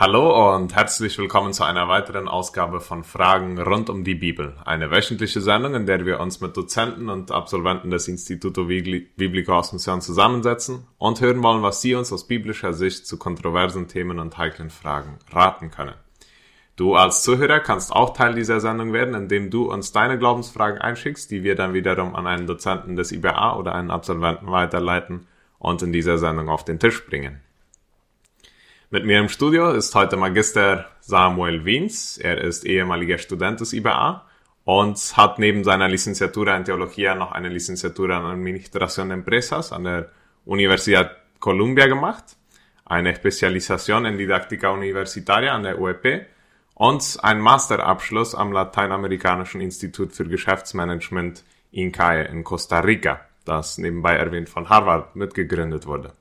Hallo 0.00 0.54
und 0.54 0.76
herzlich 0.76 1.18
willkommen 1.18 1.52
zu 1.52 1.64
einer 1.64 1.88
weiteren 1.88 2.28
Ausgabe 2.28 2.78
von 2.78 3.02
Fragen 3.02 3.60
rund 3.60 3.90
um 3.90 4.04
die 4.04 4.14
Bibel. 4.14 4.54
Eine 4.64 4.92
wöchentliche 4.92 5.40
Sendung, 5.40 5.74
in 5.74 5.86
der 5.86 6.06
wir 6.06 6.20
uns 6.20 6.40
mit 6.40 6.56
Dozenten 6.56 7.08
und 7.08 7.32
Absolventen 7.32 7.90
des 7.90 8.06
Instituto 8.06 8.66
Biblico 8.66 9.58
Asunción 9.58 10.00
zusammensetzen 10.00 10.86
und 10.98 11.20
hören 11.20 11.42
wollen, 11.42 11.64
was 11.64 11.82
sie 11.82 11.96
uns 11.96 12.12
aus 12.12 12.28
biblischer 12.28 12.74
Sicht 12.74 13.08
zu 13.08 13.18
kontroversen 13.18 13.88
Themen 13.88 14.20
und 14.20 14.38
heiklen 14.38 14.70
Fragen 14.70 15.18
raten 15.32 15.72
können. 15.72 15.96
Du 16.76 16.94
als 16.94 17.24
Zuhörer 17.24 17.58
kannst 17.58 17.92
auch 17.92 18.12
Teil 18.12 18.36
dieser 18.36 18.60
Sendung 18.60 18.92
werden, 18.92 19.16
indem 19.16 19.50
du 19.50 19.68
uns 19.68 19.90
deine 19.90 20.16
Glaubensfragen 20.16 20.80
einschickst, 20.80 21.28
die 21.28 21.42
wir 21.42 21.56
dann 21.56 21.74
wiederum 21.74 22.14
an 22.14 22.28
einen 22.28 22.46
Dozenten 22.46 22.94
des 22.94 23.10
IBA 23.10 23.56
oder 23.56 23.74
einen 23.74 23.90
Absolventen 23.90 24.46
weiterleiten 24.52 25.26
und 25.58 25.82
in 25.82 25.92
dieser 25.92 26.18
Sendung 26.18 26.48
auf 26.50 26.64
den 26.64 26.78
Tisch 26.78 27.04
bringen. 27.04 27.40
Mit 28.90 29.04
mir 29.04 29.20
im 29.20 29.28
Studio 29.28 29.72
ist 29.72 29.94
heute 29.94 30.16
Magister 30.16 30.86
Samuel 31.00 31.66
Wiens. 31.66 32.16
Er 32.16 32.38
ist 32.38 32.64
ehemaliger 32.64 33.18
Student 33.18 33.60
des 33.60 33.74
IBA 33.74 34.24
und 34.64 35.14
hat 35.14 35.38
neben 35.38 35.62
seiner 35.62 35.88
Licenciatura 35.88 36.56
in 36.56 36.64
Theologie 36.64 37.14
noch 37.14 37.32
eine 37.32 37.50
Licenciatura 37.50 38.16
in 38.16 38.24
Administración 38.24 39.08
de 39.08 39.18
Empresas 39.18 39.72
an 39.72 39.84
der 39.84 40.08
Universidad 40.46 41.10
Columbia 41.38 41.86
gemacht, 41.86 42.24
eine 42.86 43.14
Spezialisation 43.14 44.06
in 44.06 44.16
Didaktika 44.16 44.70
Universitaria 44.70 45.52
an 45.52 45.64
der 45.64 45.78
UEP 45.78 46.26
und 46.72 47.18
einen 47.20 47.42
Masterabschluss 47.42 48.34
am 48.34 48.52
Lateinamerikanischen 48.52 49.60
Institut 49.60 50.14
für 50.14 50.24
Geschäftsmanagement 50.24 51.44
INCAE 51.72 52.22
in 52.22 52.42
Costa 52.42 52.80
Rica, 52.80 53.20
das 53.44 53.76
nebenbei 53.76 54.14
erwähnt 54.16 54.48
von 54.48 54.70
Harvard 54.70 55.14
mitgegründet 55.14 55.84
wurde. 55.84 56.14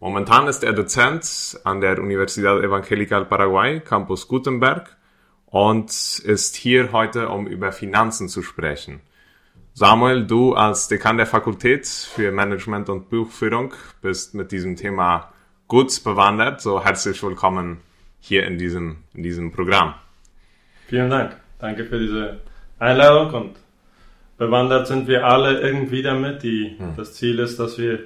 Momentan 0.00 0.46
ist 0.46 0.62
er 0.62 0.74
Dozent 0.74 1.58
an 1.64 1.80
der 1.80 1.98
Universidad 1.98 2.62
Evangelical 2.62 3.24
Paraguay, 3.24 3.80
Campus 3.80 4.28
Gutenberg, 4.28 4.96
und 5.46 5.90
ist 5.90 6.54
hier 6.54 6.92
heute, 6.92 7.30
um 7.30 7.48
über 7.48 7.72
Finanzen 7.72 8.28
zu 8.28 8.42
sprechen. 8.42 9.00
Samuel, 9.74 10.24
du 10.24 10.54
als 10.54 10.86
Dekan 10.86 11.16
der 11.16 11.26
Fakultät 11.26 11.86
für 11.86 12.30
Management 12.30 12.88
und 12.88 13.10
Buchführung 13.10 13.74
bist 14.00 14.34
mit 14.34 14.52
diesem 14.52 14.76
Thema 14.76 15.32
gut 15.66 16.04
bewandert, 16.04 16.60
so 16.60 16.84
herzlich 16.84 17.20
willkommen 17.24 17.78
hier 18.20 18.46
in 18.46 18.56
diesem, 18.56 18.98
in 19.14 19.24
diesem 19.24 19.50
Programm. 19.50 19.94
Vielen 20.86 21.10
Dank. 21.10 21.36
Danke 21.58 21.84
für 21.84 21.98
diese 21.98 22.40
Einladung 22.78 23.34
und 23.34 23.56
bewandert 24.36 24.86
sind 24.86 25.08
wir 25.08 25.26
alle 25.26 25.60
irgendwie 25.60 26.02
damit. 26.02 26.44
Die, 26.44 26.76
hm. 26.78 26.94
Das 26.96 27.14
Ziel 27.14 27.40
ist, 27.40 27.58
dass 27.58 27.78
wir 27.78 27.98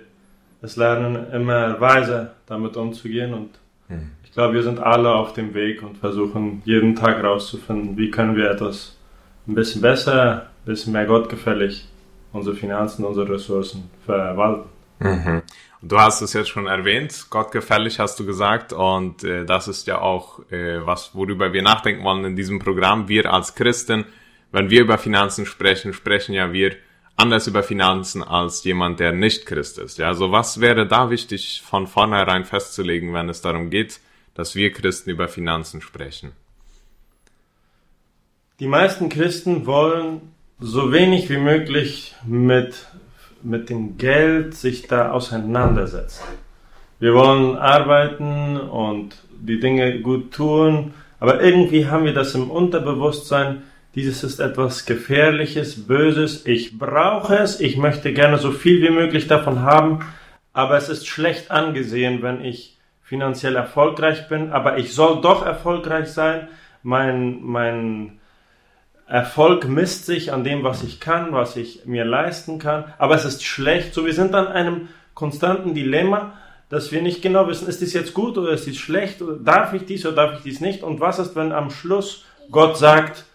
es 0.63 0.77
lernen, 0.77 1.31
immer 1.33 1.81
weise 1.81 2.31
damit 2.47 2.77
umzugehen. 2.77 3.35
Und 3.35 3.51
mhm. 3.89 4.13
ich 4.25 4.33
glaube, 4.33 4.55
wir 4.55 4.63
sind 4.63 4.81
alle 4.81 5.13
auf 5.13 5.35
dem 5.35 5.55
Weg 5.55 5.83
und 5.83 5.99
versuchen 5.99 6.63
jeden 6.65 6.97
Tag 6.97 7.17
herauszufinden, 7.17 7.97
wie 7.97 8.11
können 8.11 8.37
wir 8.37 8.51
etwas 8.51 8.97
ein 9.47 9.55
bisschen 9.55 9.83
besser, 9.83 10.43
ein 10.43 10.65
bisschen 10.65 10.93
mehr 10.93 11.07
gottgefällig 11.07 11.89
unsere 12.33 12.57
Finanzen, 12.57 13.05
unsere 13.05 13.29
Ressourcen 13.29 13.91
verwalten. 14.05 14.69
Mhm. 15.01 15.43
Du 15.83 15.99
hast 15.99 16.23
es 16.23 16.33
jetzt 16.33 16.49
schon 16.49 16.67
erwähnt, 16.67 17.27
gottgefällig 17.29 17.99
hast 17.99 18.19
du 18.21 18.25
gesagt 18.25 18.73
und 18.73 19.25
äh, 19.25 19.45
das 19.45 19.67
ist 19.67 19.87
ja 19.89 20.01
auch 20.01 20.39
äh, 20.51 20.87
was, 20.87 21.15
worüber 21.15 21.53
wir 21.53 21.63
nachdenken 21.63 22.05
wollen 22.05 22.25
in 22.25 22.37
diesem 22.37 22.61
Programm. 22.61 23.09
Wir 23.09 23.33
als 23.33 23.55
Christen, 23.55 24.05
wenn 24.53 24.71
wir 24.71 24.83
über 24.83 24.97
Finanzen 24.97 25.45
sprechen, 25.45 25.93
sprechen 25.93 26.35
ja 26.35 26.53
wir 26.53 26.77
anders 27.23 27.47
über 27.47 27.63
Finanzen 27.63 28.23
als 28.23 28.65
jemand, 28.65 28.99
der 28.99 29.13
nicht 29.13 29.47
Christ 29.47 29.79
ist. 29.79 29.99
Ja, 29.99 30.09
also 30.09 30.33
was 30.33 30.61
wäre 30.61 30.87
da 30.89 31.09
wichtig 31.09 31.63
von 31.65 31.87
vornherein 31.87 32.45
festzulegen, 32.45 33.15
wenn 33.15 33.29
es 33.29 33.41
darum 33.41 33.71
geht, 33.71 34.01
dass 34.35 34.57
wir 34.57 34.73
Christen 34.73 35.11
über 35.11 35.29
Finanzen 35.29 35.81
sprechen? 35.81 36.33
Die 38.59 38.67
meisten 38.67 39.09
Christen 39.09 39.67
wollen 39.67 40.33
so 40.59 40.93
wenig 40.93 41.31
wie 41.31 41.39
möglich 41.39 42.15
mit, 42.27 42.87
mit 43.43 43.71
dem 43.71 43.99
Geld 43.99 44.55
sich 44.55 44.89
da 44.89 45.13
auseinandersetzen. 45.13 46.25
Wir 46.99 47.15
wollen 47.15 47.57
arbeiten 47.57 48.57
und 48.59 49.17
die 49.41 49.61
Dinge 49.61 50.01
gut 50.01 50.33
tun, 50.33 50.95
aber 51.21 51.41
irgendwie 51.41 51.87
haben 51.87 52.05
wir 52.05 52.15
das 52.15 52.35
im 52.35 52.51
Unterbewusstsein, 52.51 53.63
dieses 53.95 54.25
ist 54.25 54.41
etwas 54.41 54.87
Gefährliches, 54.87 55.87
Böses. 55.87 56.47
Ich 56.47 56.79
brauche 56.79 57.37
es. 57.37 57.61
Ich 57.61 57.77
möchte 57.77 58.13
gerne 58.13 58.39
so 58.39 58.51
viel 58.51 58.81
wie 58.83 58.91
möglich 58.91 59.27
davon 59.27 59.63
haben. 59.63 60.01
Aber 60.55 60.77
es 60.77 60.89
ist 60.89 61.07
schlecht 61.07 61.51
angesehen, 61.51 62.23
wenn 62.23 62.43
ich 62.43 62.79
finanziell 63.03 63.55
erfolgreich 63.55 64.29
bin. 64.29 64.51
Aber 64.51 64.79
ich 64.79 64.95
soll 64.95 65.21
doch 65.21 65.45
erfolgreich 65.45 66.09
sein. 66.09 66.49
Mein, 66.83 67.43
mein 67.43 68.19
Erfolg 69.07 69.69
misst 69.69 70.07
sich 70.07 70.33
an 70.33 70.43
dem, 70.43 70.65
was 70.65 70.83
ich 70.83 70.99
kann, 70.99 71.33
was 71.33 71.57
ich 71.57 71.85
mir 71.85 72.07
leisten 72.07 72.59
kann. 72.59 72.85
Aber 72.97 73.15
es 73.15 73.27
ist 73.27 73.45
schlecht. 73.45 73.93
So, 73.93 74.07
wir 74.07 74.15
sind 74.15 74.35
an 74.35 74.47
einem 74.47 74.89
konstanten 75.13 75.75
Dilemma, 75.75 76.33
dass 76.71 76.93
wir 76.93 77.03
nicht 77.03 77.21
genau 77.21 77.47
wissen, 77.49 77.69
ist 77.69 77.83
dies 77.83 77.93
jetzt 77.93 78.15
gut 78.15 78.39
oder 78.39 78.53
ist 78.53 78.67
dies 78.67 78.79
schlecht? 78.79 79.23
Darf 79.45 79.75
ich 79.75 79.85
dies 79.85 80.07
oder 80.07 80.17
darf 80.17 80.39
ich 80.39 80.43
dies 80.45 80.61
nicht? 80.61 80.83
Und 80.83 81.01
was 81.01 81.19
ist, 81.19 81.37
wenn 81.37 81.53
am 81.53 81.69
Schluss 81.69 82.25
Gott 82.51 82.79
sagt, 82.79 83.27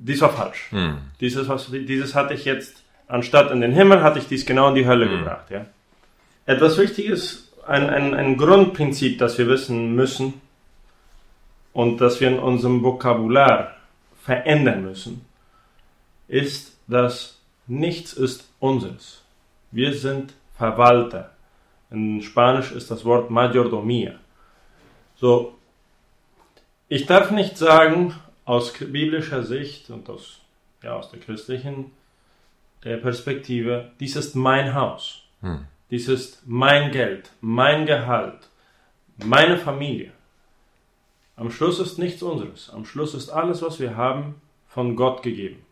dies 0.00 0.20
war 0.20 0.30
falsch. 0.30 0.70
Hm. 0.70 0.98
Dieses, 1.20 1.48
was, 1.48 1.70
dieses 1.70 2.14
hatte 2.14 2.34
ich 2.34 2.44
jetzt, 2.44 2.82
anstatt 3.06 3.50
in 3.50 3.60
den 3.60 3.72
Himmel, 3.72 4.02
hatte 4.02 4.18
ich 4.18 4.26
dies 4.26 4.46
genau 4.46 4.70
in 4.70 4.74
die 4.74 4.86
Hölle 4.86 5.08
hm. 5.08 5.18
gebracht. 5.18 5.50
Ja? 5.50 5.66
Etwas 6.46 6.78
Wichtiges, 6.78 7.52
ein, 7.66 7.88
ein, 7.88 8.14
ein 8.14 8.36
Grundprinzip, 8.36 9.18
das 9.18 9.38
wir 9.38 9.46
wissen 9.46 9.94
müssen 9.94 10.40
und 11.72 12.00
das 12.00 12.20
wir 12.20 12.28
in 12.28 12.38
unserem 12.38 12.82
Vokabular 12.82 13.76
verändern 14.22 14.82
müssen, 14.82 15.24
ist, 16.28 16.76
dass 16.86 17.38
nichts 17.66 18.12
ist 18.12 18.48
unseres. 18.58 19.22
Wir 19.70 19.94
sind 19.94 20.34
Verwalter. 20.56 21.30
In 21.90 22.22
Spanisch 22.22 22.72
ist 22.72 22.90
das 22.90 23.04
Wort 23.04 23.30
Majordomia. 23.30 24.14
So, 25.16 25.54
ich 26.88 27.06
darf 27.06 27.30
nicht 27.30 27.56
sagen, 27.56 28.14
aus 28.50 28.72
biblischer 28.72 29.44
Sicht 29.44 29.90
und 29.90 30.10
aus, 30.10 30.40
ja, 30.82 30.96
aus 30.96 31.08
der 31.08 31.20
christlichen 31.20 31.92
Perspektive, 32.80 33.92
dies 34.00 34.16
ist 34.16 34.34
mein 34.34 34.74
Haus. 34.74 35.22
Hm. 35.40 35.66
Dies 35.92 36.08
ist 36.08 36.42
mein 36.46 36.90
Geld, 36.90 37.30
mein 37.40 37.86
Gehalt, 37.86 38.48
meine 39.24 39.56
Familie. 39.56 40.10
Am 41.36 41.52
Schluss 41.52 41.78
ist 41.78 42.00
nichts 42.00 42.24
unseres. 42.24 42.70
Am 42.70 42.84
Schluss 42.84 43.14
ist 43.14 43.30
alles, 43.30 43.62
was 43.62 43.78
wir 43.78 43.96
haben, 43.96 44.40
von 44.66 44.96
Gott 44.96 45.22
gegeben. 45.22 45.64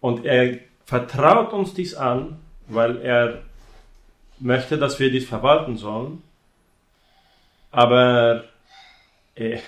Und 0.00 0.24
er 0.24 0.58
vertraut 0.86 1.52
uns 1.52 1.72
dies 1.72 1.94
an, 1.94 2.40
weil 2.66 2.96
er 2.96 3.42
möchte, 4.40 4.76
dass 4.76 4.98
wir 4.98 5.12
dies 5.12 5.28
verwalten 5.28 5.76
sollen. 5.76 6.24
Aber 7.70 8.42
äh, 9.36 9.60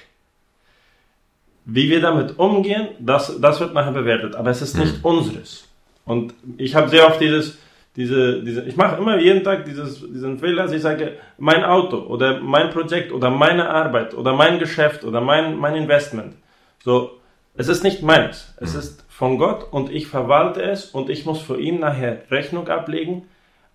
wie 1.70 1.90
wir 1.90 2.00
damit 2.00 2.38
umgehen, 2.38 2.88
das, 2.98 3.38
das 3.40 3.60
wird 3.60 3.74
nachher 3.74 3.92
bewertet, 3.92 4.34
aber 4.34 4.48
es 4.48 4.62
ist 4.62 4.78
nicht 4.78 4.96
hm. 4.96 5.04
unseres. 5.04 5.68
Und 6.06 6.32
ich 6.56 6.74
habe 6.74 6.88
sehr 6.88 7.06
oft 7.06 7.20
dieses, 7.20 7.58
diese, 7.94 8.42
diese, 8.42 8.62
ich 8.62 8.76
mache 8.76 8.96
immer 8.96 9.18
jeden 9.18 9.44
Tag 9.44 9.66
dieses, 9.66 10.00
diesen 10.00 10.38
Fehler, 10.38 10.62
dass 10.62 10.72
ich 10.72 10.80
sage, 10.80 11.18
mein 11.36 11.64
Auto 11.64 11.98
oder 11.98 12.40
mein 12.40 12.70
Projekt 12.70 13.12
oder 13.12 13.28
meine 13.28 13.68
Arbeit 13.68 14.14
oder 14.14 14.32
mein 14.32 14.58
Geschäft 14.58 15.04
oder 15.04 15.20
mein, 15.20 15.58
mein 15.58 15.74
Investment. 15.74 16.36
So, 16.82 17.10
es 17.54 17.68
ist 17.68 17.82
nicht 17.82 18.02
meins. 18.02 18.54
Es 18.56 18.72
hm. 18.72 18.80
ist 18.80 19.04
von 19.10 19.36
Gott 19.36 19.70
und 19.70 19.92
ich 19.92 20.06
verwalte 20.06 20.62
es 20.62 20.86
und 20.86 21.10
ich 21.10 21.26
muss 21.26 21.42
für 21.42 21.60
ihn 21.60 21.80
nachher 21.80 22.22
Rechnung 22.30 22.68
ablegen. 22.68 23.26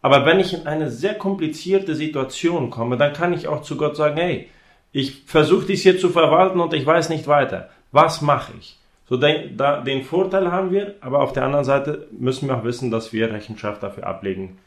Aber 0.02 0.26
wenn 0.26 0.40
ich 0.40 0.56
in 0.56 0.66
eine 0.66 0.90
sehr 0.90 1.14
komplizierte 1.14 1.94
Situation 1.94 2.72
komme, 2.72 2.98
dann 2.98 3.14
kann 3.14 3.34
ich 3.34 3.48
auch 3.48 3.62
zu 3.62 3.78
Gott 3.78 3.96
sagen, 3.96 4.18
hey, 4.18 4.50
ich 4.92 5.26
versuche 5.28 5.68
dies 5.68 5.84
hier 5.84 6.00
zu 6.00 6.10
verwalten 6.10 6.60
und 6.60 6.74
ich 6.74 6.86
weiß 6.86 7.10
nicht 7.10 7.28
weiter 7.28 7.70
was 7.94 8.22
mache 8.22 8.52
ich? 8.60 8.78
So 9.08 9.18
den, 9.18 9.56
da, 9.56 9.82
den 9.82 10.04
Vorteil 10.04 10.52
haben 10.52 10.72
wir, 10.72 10.96
aber 11.00 11.22
auf 11.22 11.32
der 11.32 11.44
anderen 11.44 11.64
Seite 11.64 12.08
müssen 12.12 12.50
wir 12.50 12.58
auch 12.58 12.64
wissen, 12.64 12.92
dass 12.92 13.14
wir 13.14 13.32
Rechenschaft 13.32 13.84
dafür 13.84 14.08
ablegen 14.08 14.58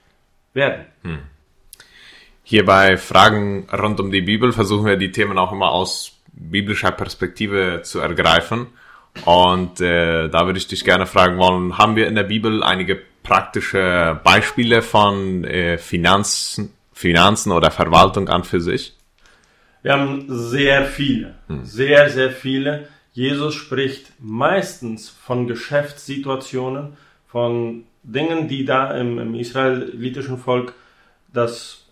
werden. 0.55 0.87
Hm. 1.02 1.19
Hier 2.43 2.64
bei 2.64 2.96
Fragen 2.96 3.67
rund 3.73 3.99
um 3.99 4.11
die 4.12 4.20
Bibel 4.20 4.52
versuchen 4.52 4.87
wir 4.87 4.96
die 4.96 5.11
Themen 5.11 5.37
auch 5.37 5.52
immer 5.52 5.73
aus 5.73 6.12
biblischer 6.32 6.93
Perspektive 6.93 7.81
zu 7.82 7.99
ergreifen. 7.99 8.69
Und 9.25 9.81
äh, 9.81 10.28
da 10.28 10.46
würde 10.46 10.58
ich 10.58 10.69
dich 10.69 10.84
gerne 10.84 11.06
fragen 11.06 11.38
wollen, 11.38 11.78
haben 11.78 11.96
wir 11.96 12.06
in 12.06 12.14
der 12.14 12.25
Bibel 12.25 12.62
einige 12.62 13.00
praktische 13.23 14.20
Beispiele 14.23 14.82
von 14.82 15.43
äh, 15.44 15.78
Finanzen, 15.78 16.73
Finanzen 16.93 17.50
oder 17.50 17.70
Verwaltung 17.70 18.28
an 18.28 18.44
für 18.44 18.61
sich? 18.61 18.94
Wir 19.82 19.93
haben 19.93 20.26
sehr 20.28 20.84
viele, 20.84 21.34
hm. 21.49 21.64
sehr, 21.64 22.11
sehr 22.11 22.31
viele. 22.31 22.88
Jesus 23.17 23.55
spricht 23.55 24.13
meistens 24.21 25.09
von 25.09 25.47
Geschäftssituationen, 25.47 26.99
von 27.27 27.85
Dingen, 28.03 28.47
die 28.47 28.67
da 28.67 28.91
im, 28.91 29.19
im 29.19 29.35
israelitischen 29.35 30.37
Volk 30.37 30.75
das 31.33 31.87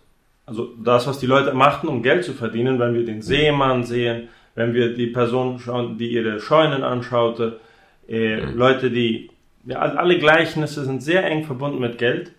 also 0.45 0.71
das, 0.77 1.07
was 1.07 1.17
die 1.17 1.25
Leute 1.25 1.55
machten, 1.55 1.87
um 1.87 2.03
Geld 2.03 2.23
zu 2.23 2.33
verdienen, 2.33 2.77
wenn 2.77 2.93
wir 2.93 3.03
den 3.03 3.23
Seemann 3.23 3.83
sehen, 3.83 4.29
wenn 4.53 4.75
wir 4.75 4.93
die 4.93 5.07
Person 5.07 5.57
schauen, 5.57 5.97
die 5.97 6.11
ihre 6.11 6.39
Scheunen 6.39 6.83
anschaute, 6.83 7.59
äh, 8.07 8.37
mhm. 8.37 8.55
Leute, 8.55 8.91
die, 8.91 9.31
ja, 9.65 9.79
alle 9.79 10.19
Gleichnisse 10.19 10.85
sind 10.85 11.01
sehr 11.01 11.25
eng 11.25 11.43
verbunden 11.43 11.79
mit 11.79 11.97
Geld. 11.97 12.31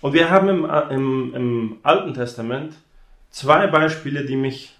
Und 0.00 0.14
wir 0.14 0.30
haben 0.30 0.48
im, 0.48 0.64
im, 0.88 1.34
im 1.34 1.76
Alten 1.82 2.14
Testament 2.14 2.72
zwei 3.28 3.66
Beispiele, 3.66 4.24
die 4.24 4.36
mich 4.36 4.74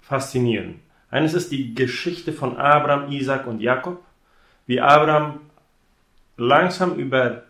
faszinieren. 0.00 0.80
Eines 1.10 1.34
ist 1.34 1.52
die 1.52 1.74
Geschichte 1.74 2.32
von 2.32 2.56
Abraham, 2.56 3.10
Isaac 3.10 3.46
und 3.46 3.60
Jakob, 3.60 4.02
wie 4.66 4.80
Abraham 4.80 5.40
langsam 6.36 6.96
über 6.96 7.42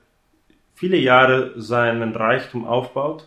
viele 0.75 0.99
Jahre 0.99 1.53
seinen 1.61 2.15
Reichtum 2.15 2.67
aufbaut, 2.67 3.27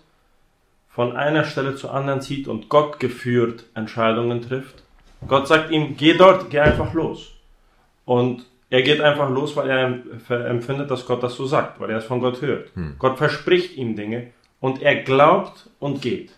von 0.90 1.16
einer 1.16 1.44
Stelle 1.44 1.76
zur 1.76 1.94
anderen 1.94 2.22
zieht 2.22 2.48
und 2.48 2.70
Gott 2.70 3.00
geführt 3.00 3.66
Entscheidungen 3.74 4.42
trifft. 4.42 4.84
Gott 5.28 5.48
sagt 5.48 5.72
ihm, 5.72 5.98
geh 5.98 6.14
dort, 6.14 6.50
geh 6.50 6.60
einfach 6.60 6.94
los. 6.94 7.36
Und 8.06 8.46
er 8.70 8.84
geht 8.84 9.02
einfach 9.02 9.30
los, 9.30 9.56
weil 9.56 9.70
er 9.70 10.48
empfindet, 10.48 10.92
dass 10.92 11.06
Gott 11.06 11.24
das 11.24 11.36
so 11.36 11.46
sagt, 11.46 11.80
weil 11.80 11.90
er 11.90 11.98
es 11.98 12.06
von 12.06 12.20
Gott 12.20 12.42
hört. 12.42 12.70
Hm. 12.76 12.96
Gott 13.00 13.18
verspricht 13.18 13.76
ihm 13.76 13.96
Dinge 13.96 14.28
und 14.60 14.82
er 14.82 15.04
glaubt 15.04 15.70
und 15.80 16.02
geht. 16.02 16.32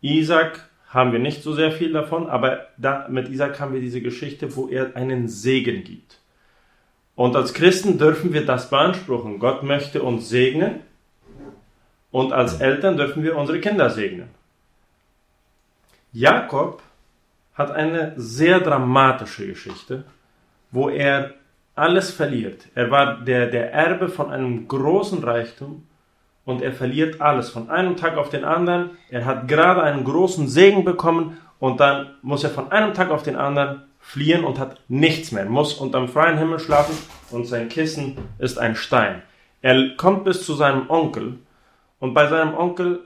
Isaac 0.00 0.68
haben 0.94 1.10
wir 1.10 1.18
nicht 1.18 1.42
so 1.42 1.52
sehr 1.52 1.72
viel 1.72 1.92
davon, 1.92 2.30
aber 2.30 2.68
da, 2.78 3.08
mit 3.10 3.28
Isaac 3.28 3.58
haben 3.58 3.74
wir 3.74 3.80
diese 3.80 4.00
Geschichte, 4.00 4.54
wo 4.54 4.68
er 4.68 4.94
einen 4.94 5.28
Segen 5.28 5.82
gibt. 5.82 6.20
Und 7.16 7.34
als 7.34 7.52
Christen 7.52 7.98
dürfen 7.98 8.32
wir 8.32 8.46
das 8.46 8.70
beanspruchen. 8.70 9.40
Gott 9.40 9.64
möchte 9.64 10.02
uns 10.04 10.28
segnen 10.28 10.80
und 12.12 12.32
als 12.32 12.60
Eltern 12.60 12.96
dürfen 12.96 13.24
wir 13.24 13.36
unsere 13.36 13.60
Kinder 13.60 13.90
segnen. 13.90 14.28
Jakob 16.12 16.80
hat 17.54 17.72
eine 17.72 18.12
sehr 18.16 18.60
dramatische 18.60 19.48
Geschichte, 19.48 20.04
wo 20.70 20.88
er 20.88 21.34
alles 21.74 22.12
verliert. 22.12 22.68
Er 22.76 22.92
war 22.92 23.20
der, 23.20 23.48
der 23.48 23.72
Erbe 23.72 24.08
von 24.08 24.30
einem 24.30 24.68
großen 24.68 25.24
Reichtum 25.24 25.86
und 26.44 26.62
er 26.62 26.72
verliert 26.72 27.20
alles 27.20 27.48
von 27.48 27.70
einem 27.70 27.96
Tag 27.96 28.16
auf 28.16 28.28
den 28.28 28.44
anderen. 28.44 28.90
Er 29.10 29.24
hat 29.24 29.48
gerade 29.48 29.82
einen 29.82 30.04
großen 30.04 30.48
Segen 30.48 30.84
bekommen 30.84 31.38
und 31.58 31.80
dann 31.80 32.10
muss 32.22 32.44
er 32.44 32.50
von 32.50 32.70
einem 32.70 32.94
Tag 32.94 33.10
auf 33.10 33.22
den 33.22 33.36
anderen 33.36 33.82
fliehen 34.00 34.44
und 34.44 34.58
hat 34.58 34.80
nichts 34.88 35.32
mehr, 35.32 35.46
muss 35.46 35.72
unterm 35.74 36.08
freien 36.08 36.36
Himmel 36.36 36.58
schlafen 36.58 36.94
und 37.30 37.46
sein 37.46 37.70
Kissen 37.70 38.18
ist 38.38 38.58
ein 38.58 38.76
Stein. 38.76 39.22
Er 39.62 39.96
kommt 39.96 40.24
bis 40.24 40.44
zu 40.44 40.54
seinem 40.54 40.90
Onkel 40.90 41.38
und 42.00 42.12
bei 42.12 42.26
seinem 42.28 42.54
Onkel 42.54 43.00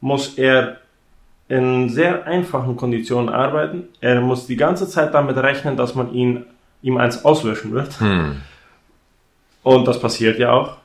muss 0.00 0.38
er 0.38 0.76
in 1.48 1.88
sehr 1.88 2.26
einfachen 2.26 2.76
Konditionen 2.76 3.28
arbeiten. 3.28 3.88
Er 4.00 4.20
muss 4.20 4.46
die 4.46 4.56
ganze 4.56 4.88
Zeit 4.88 5.12
damit 5.12 5.36
rechnen, 5.36 5.76
dass 5.76 5.94
man 5.94 6.14
ihn, 6.14 6.46
ihm 6.82 6.96
eins 6.96 7.24
auslöschen 7.24 7.72
wird. 7.72 7.98
Hm. 8.00 8.40
Und 9.64 9.88
das 9.88 10.00
passiert 10.00 10.38
ja 10.38 10.52
auch. 10.52 10.76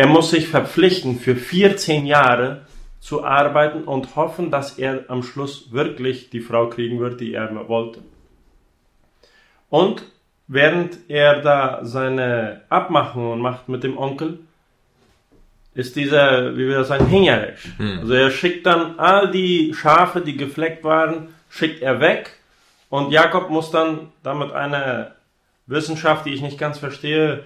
Er 0.00 0.06
muss 0.06 0.30
sich 0.30 0.48
verpflichten, 0.48 1.18
für 1.18 1.36
14 1.36 2.06
Jahre 2.06 2.62
zu 3.00 3.22
arbeiten 3.22 3.84
und 3.84 4.16
hoffen, 4.16 4.50
dass 4.50 4.78
er 4.78 5.04
am 5.08 5.22
Schluss 5.22 5.72
wirklich 5.72 6.30
die 6.30 6.40
Frau 6.40 6.70
kriegen 6.70 7.00
wird, 7.00 7.20
die 7.20 7.34
er 7.34 7.68
wollte. 7.68 8.00
Und 9.68 10.02
während 10.48 10.96
er 11.08 11.42
da 11.42 11.80
seine 11.82 12.62
Abmachungen 12.70 13.40
macht 13.40 13.68
mit 13.68 13.84
dem 13.84 13.98
Onkel, 13.98 14.38
ist 15.74 15.96
dieser, 15.96 16.56
wie 16.56 16.66
wir 16.66 16.78
das 16.78 16.88
sagen, 16.88 17.06
hingerisch. 17.06 17.68
Hm. 17.76 17.98
Also 17.98 18.14
er 18.14 18.30
schickt 18.30 18.64
dann 18.64 18.98
all 18.98 19.30
die 19.30 19.74
Schafe, 19.74 20.22
die 20.22 20.38
gefleckt 20.38 20.82
waren, 20.82 21.28
schickt 21.50 21.82
er 21.82 22.00
weg 22.00 22.38
und 22.88 23.12
Jakob 23.12 23.50
muss 23.50 23.70
dann 23.70 24.12
damit 24.22 24.50
eine 24.52 25.12
Wissenschaft, 25.66 26.24
die 26.24 26.32
ich 26.32 26.40
nicht 26.40 26.56
ganz 26.56 26.78
verstehe, 26.78 27.44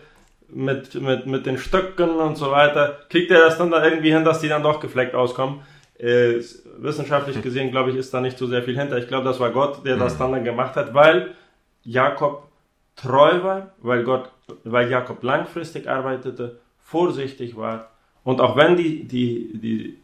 mit, 0.55 0.95
mit, 0.95 1.27
mit 1.27 1.47
den 1.47 1.59
Stöcken 1.59 2.11
und 2.11 2.37
so 2.37 2.51
weiter, 2.51 2.99
kriegt 3.09 3.31
er 3.31 3.41
das 3.41 3.59
dann 3.59 3.71
da 3.71 3.85
irgendwie 3.85 4.13
hin, 4.13 4.25
dass 4.25 4.41
die 4.41 4.49
dann 4.49 4.63
doch 4.63 4.81
gefleckt 4.81 5.15
auskommen. 5.15 5.61
Äh, 5.99 6.41
wissenschaftlich 6.79 7.41
gesehen, 7.43 7.71
glaube 7.71 7.91
ich, 7.91 7.97
ist 7.97 8.13
da 8.13 8.21
nicht 8.21 8.39
so 8.39 8.47
sehr 8.47 8.63
viel 8.63 8.79
hinter. 8.79 8.99
Ich 8.99 9.09
glaube, 9.09 9.25
das 9.25 9.41
war 9.41 9.51
Gott, 9.51 9.85
der 9.85 9.97
das 9.97 10.15
hm. 10.15 10.19
dann, 10.19 10.33
dann 10.33 10.45
gemacht 10.45 10.77
hat, 10.77 10.95
weil 10.95 11.35
Jakob 11.83 12.49
treu 12.97 13.43
war, 13.43 13.73
weil 13.79 14.05
Gott, 14.05 14.31
weil 14.65 14.91
Jakob 14.91 15.23
langfristig 15.23 15.89
arbeitete, 15.89 16.59
vorsichtig 16.79 17.57
war 17.57 17.91
und 18.25 18.41
auch 18.41 18.57
wenn 18.57 18.77
die, 18.77 19.05
die, 19.05 19.51
die, 19.55 19.99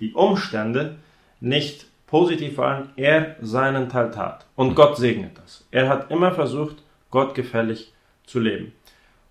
die 0.00 0.12
Umstände 0.14 0.96
nicht 1.40 1.86
positiv 2.06 2.56
waren, 2.56 2.90
er 2.96 3.36
seinen 3.42 3.88
Teil 3.88 4.10
tat. 4.10 4.46
Und 4.56 4.74
Gott 4.74 4.96
segnet 4.96 5.32
das. 5.38 5.66
Er 5.70 5.88
hat 5.88 6.10
immer 6.10 6.32
versucht, 6.32 6.76
Gott 7.10 7.34
gefällig 7.34 7.92
zu 8.24 8.38
leben. 8.38 8.72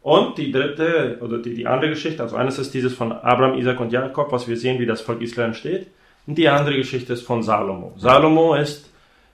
Und 0.07 0.37
die 0.37 0.53
dritte 0.53 1.17
oder 1.19 1.39
die, 1.39 1.53
die 1.53 1.67
andere 1.67 1.89
Geschichte, 1.89 2.23
also 2.23 2.37
eines 2.37 2.57
ist 2.57 2.73
dieses 2.73 2.93
von 2.93 3.11
Abraham, 3.11 3.57
Isaac 3.57 3.77
und 3.81 3.91
Jakob, 3.91 4.31
was 4.31 4.47
wir 4.47 4.55
sehen, 4.55 4.79
wie 4.79 4.85
das 4.85 5.01
Volk 5.01 5.21
Israel 5.21 5.47
entsteht. 5.47 5.87
Und 6.25 6.37
die 6.37 6.47
andere 6.47 6.77
Geschichte 6.77 7.11
ist 7.11 7.23
von 7.23 7.43
Salomo. 7.43 7.91
Salomo 7.97 8.55
ist, 8.55 8.89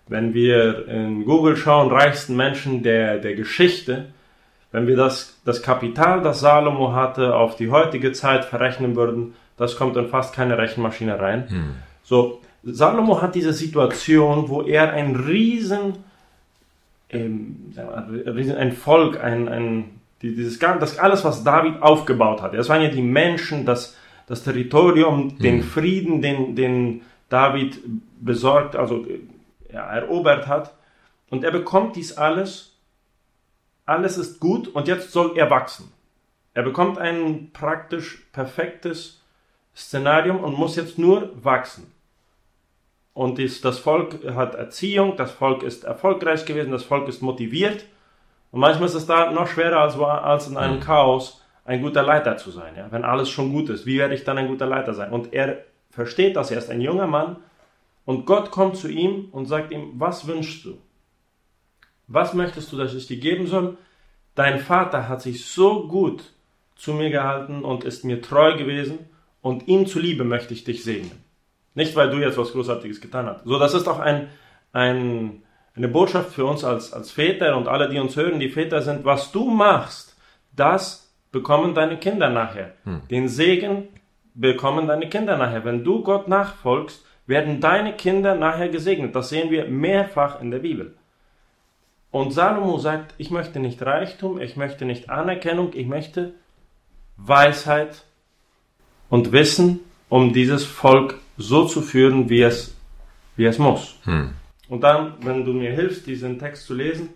wenn 0.08 0.34
wir 0.34 0.88
in 0.88 1.26
Google 1.26 1.58
schauen, 1.58 1.92
reichsten 1.92 2.36
Menschen 2.36 2.82
der, 2.82 3.20
der 3.20 3.36
Geschichte. 3.36 4.06
Wenn 4.72 4.88
wir 4.88 4.96
das, 4.96 5.40
das 5.46 5.62
Kapital, 5.62 6.24
das 6.24 6.40
Salomo 6.40 6.94
hatte, 6.94 7.36
auf 7.36 7.56
die 7.56 7.70
heutige 7.70 8.12
Zeit 8.12 8.44
verrechnen 8.44 8.96
würden, 8.96 9.36
das 9.58 9.76
kommt 9.76 9.96
in 9.96 10.08
fast 10.08 10.34
keine 10.34 10.58
Rechenmaschine 10.58 11.20
rein. 11.20 11.50
Hm. 11.50 11.76
So, 12.02 12.42
Salomo 12.64 13.22
hat 13.22 13.36
diese 13.36 13.54
Situation, 13.54 14.50
wo 14.50 14.64
er 14.64 14.92
ein 14.92 15.16
riesen, 15.16 15.98
ähm, 17.12 17.76
ein 17.78 18.72
Volk, 18.72 19.24
ein, 19.24 19.48
ein, 19.48 20.02
dieses, 20.32 20.60
das 20.60 20.98
alles, 20.98 21.24
was 21.24 21.44
David 21.44 21.82
aufgebaut 21.82 22.42
hat. 22.42 22.54
Das 22.54 22.70
waren 22.70 22.82
ja 22.82 22.90
die 22.90 23.02
Menschen, 23.02 23.66
das, 23.66 23.98
das 24.28 24.44
Territorium, 24.44 25.32
hm. 25.32 25.40
den 25.40 25.64
Frieden, 25.64 26.22
den, 26.22 26.56
den 26.56 27.02
David 27.30 27.80
besorgt, 28.20 28.76
also 28.76 29.06
ja, 29.72 29.86
erobert 29.92 30.48
hat. 30.48 30.74
Und 31.30 31.44
er 31.44 31.52
bekommt 31.52 31.96
dies 31.96 32.14
alles 32.14 32.74
alles 33.86 34.18
ist 34.18 34.40
gut 34.40 34.68
und 34.68 34.88
jetzt 34.88 35.12
soll 35.12 35.38
er 35.38 35.50
wachsen. 35.50 35.92
Er 36.54 36.64
bekommt 36.64 36.98
ein 36.98 37.50
praktisch 37.52 38.26
perfektes 38.32 39.22
Szenarium 39.76 40.44
und 40.44 40.58
muss 40.58 40.76
jetzt 40.76 40.98
nur 40.98 41.32
wachsen. 41.44 41.92
Und 43.14 43.40
das 43.64 43.80
Volk 43.80 44.24
hat 44.36 44.56
Erziehung, 44.56 45.18
das 45.18 45.32
Volk 45.32 45.64
ist 45.64 45.84
erfolgreich 45.84 46.46
gewesen, 46.46 46.72
das 46.72 46.84
Volk 46.84 47.08
ist 47.08 47.22
motiviert. 47.22 47.86
Und 48.54 48.60
manchmal 48.60 48.88
ist 48.88 48.94
es 48.94 49.08
da 49.08 49.32
noch 49.32 49.48
schwerer 49.48 49.80
als, 49.80 49.98
als 49.98 50.48
in 50.48 50.58
einem 50.58 50.76
mhm. 50.76 50.82
Chaos 50.82 51.42
ein 51.66 51.82
guter 51.82 52.04
Leiter 52.04 52.38
zu 52.38 52.52
sein. 52.52 52.76
Ja? 52.78 52.86
Wenn 52.92 53.04
alles 53.04 53.28
schon 53.30 53.52
gut 53.52 53.68
ist, 53.70 53.88
wie 53.88 53.98
werde 53.98 54.14
ich 54.14 54.26
dann 54.26 54.38
ein 54.38 54.48
guter 54.48 54.68
Leiter 54.68 54.94
sein? 54.94 55.12
Und 55.12 55.34
er 55.34 55.64
versteht 55.90 56.36
das, 56.36 56.52
er 56.52 56.60
ist 56.60 56.70
ein 56.70 56.80
junger 56.80 57.08
Mann 57.08 57.38
und 58.06 58.28
Gott 58.28 58.52
kommt 58.52 58.78
zu 58.78 58.88
ihm 58.90 59.30
und 59.32 59.48
sagt 59.48 59.72
ihm, 59.72 59.94
was 59.96 60.28
wünschst 60.28 60.66
du? 60.66 60.78
Was 62.06 62.36
möchtest 62.36 62.72
du, 62.72 62.78
dass 62.78 62.94
ich 62.94 63.08
dir 63.08 63.18
geben 63.18 63.48
soll? 63.48 63.76
Dein 64.36 64.60
Vater 64.60 65.10
hat 65.10 65.24
sich 65.24 65.46
so 65.46 65.88
gut 65.88 66.24
zu 66.76 66.94
mir 66.94 67.10
gehalten 67.10 67.64
und 67.64 67.84
ist 67.84 68.06
mir 68.06 68.22
treu 68.22 68.56
gewesen 68.56 69.00
und 69.42 69.68
ihm 69.68 69.88
zuliebe 69.88 70.26
möchte 70.26 70.54
ich 70.54 70.64
dich 70.64 70.84
segnen. 70.84 71.24
Nicht, 71.74 71.96
weil 71.96 72.12
du 72.12 72.18
jetzt 72.18 72.38
was 72.38 72.52
Großartiges 72.52 73.02
getan 73.02 73.26
hast. 73.26 73.46
So, 73.46 73.58
das 73.58 73.74
ist 73.74 73.88
auch 73.88 74.00
ein, 74.00 74.30
ein, 74.74 75.42
eine 75.76 75.88
Botschaft 75.88 76.34
für 76.34 76.46
uns 76.46 76.64
als, 76.64 76.94
als 76.94 77.12
Väter 77.12 77.58
und 77.58 77.68
alle, 77.68 77.90
die 77.90 78.00
uns 78.00 78.16
hören, 78.16 78.40
die 78.40 78.50
Väter 78.50 78.82
sind, 78.82 79.06
was 79.06 79.32
du 79.32 79.50
machst, 79.50 80.16
das 80.56 81.12
bekommen 81.32 81.74
deine 81.74 81.98
Kinder 81.98 82.30
nachher. 82.30 82.74
Hm. 82.84 83.02
Den 83.10 83.28
Segen 83.28 83.88
bekommen 84.36 84.88
deine 84.88 85.10
Kinder 85.10 85.38
nachher. 85.38 85.66
Wenn 85.66 85.84
du 85.84 86.04
Gott 86.04 86.28
nachfolgst, 86.28 87.04
werden 87.26 87.60
deine 87.60 87.94
Kinder 87.94 88.36
nachher 88.36 88.70
gesegnet. 88.70 89.16
Das 89.16 89.30
sehen 89.30 89.50
wir 89.50 89.66
mehrfach 89.66 90.42
in 90.42 90.52
der 90.52 90.60
Bibel. 90.60 90.94
Und 92.12 92.32
Salomo 92.32 92.78
sagt, 92.78 93.16
ich 93.18 93.32
möchte 93.32 93.60
nicht 93.60 93.82
Reichtum, 93.82 94.40
ich 94.40 94.56
möchte 94.56 94.86
nicht 94.86 95.10
Anerkennung, 95.10 95.72
ich 95.74 95.88
möchte 95.88 96.34
Weisheit 97.18 98.04
und 99.10 99.32
Wissen, 99.32 99.80
um 100.10 100.34
dieses 100.34 100.64
Volk 100.64 101.20
so 101.38 101.66
zu 101.66 101.82
führen, 101.82 102.30
wie 102.30 102.44
es, 102.44 102.76
wie 103.36 103.46
es 103.46 103.58
muss. 103.58 103.96
Hm. 104.04 104.36
Und 104.70 104.82
dann, 104.82 105.16
wenn 105.22 105.46
du 105.46 105.54
mir 105.54 105.72
hilfst, 105.72 106.06
diesen 106.08 106.40
Text 106.40 106.66
zu 106.66 106.74
lesen, 106.74 107.10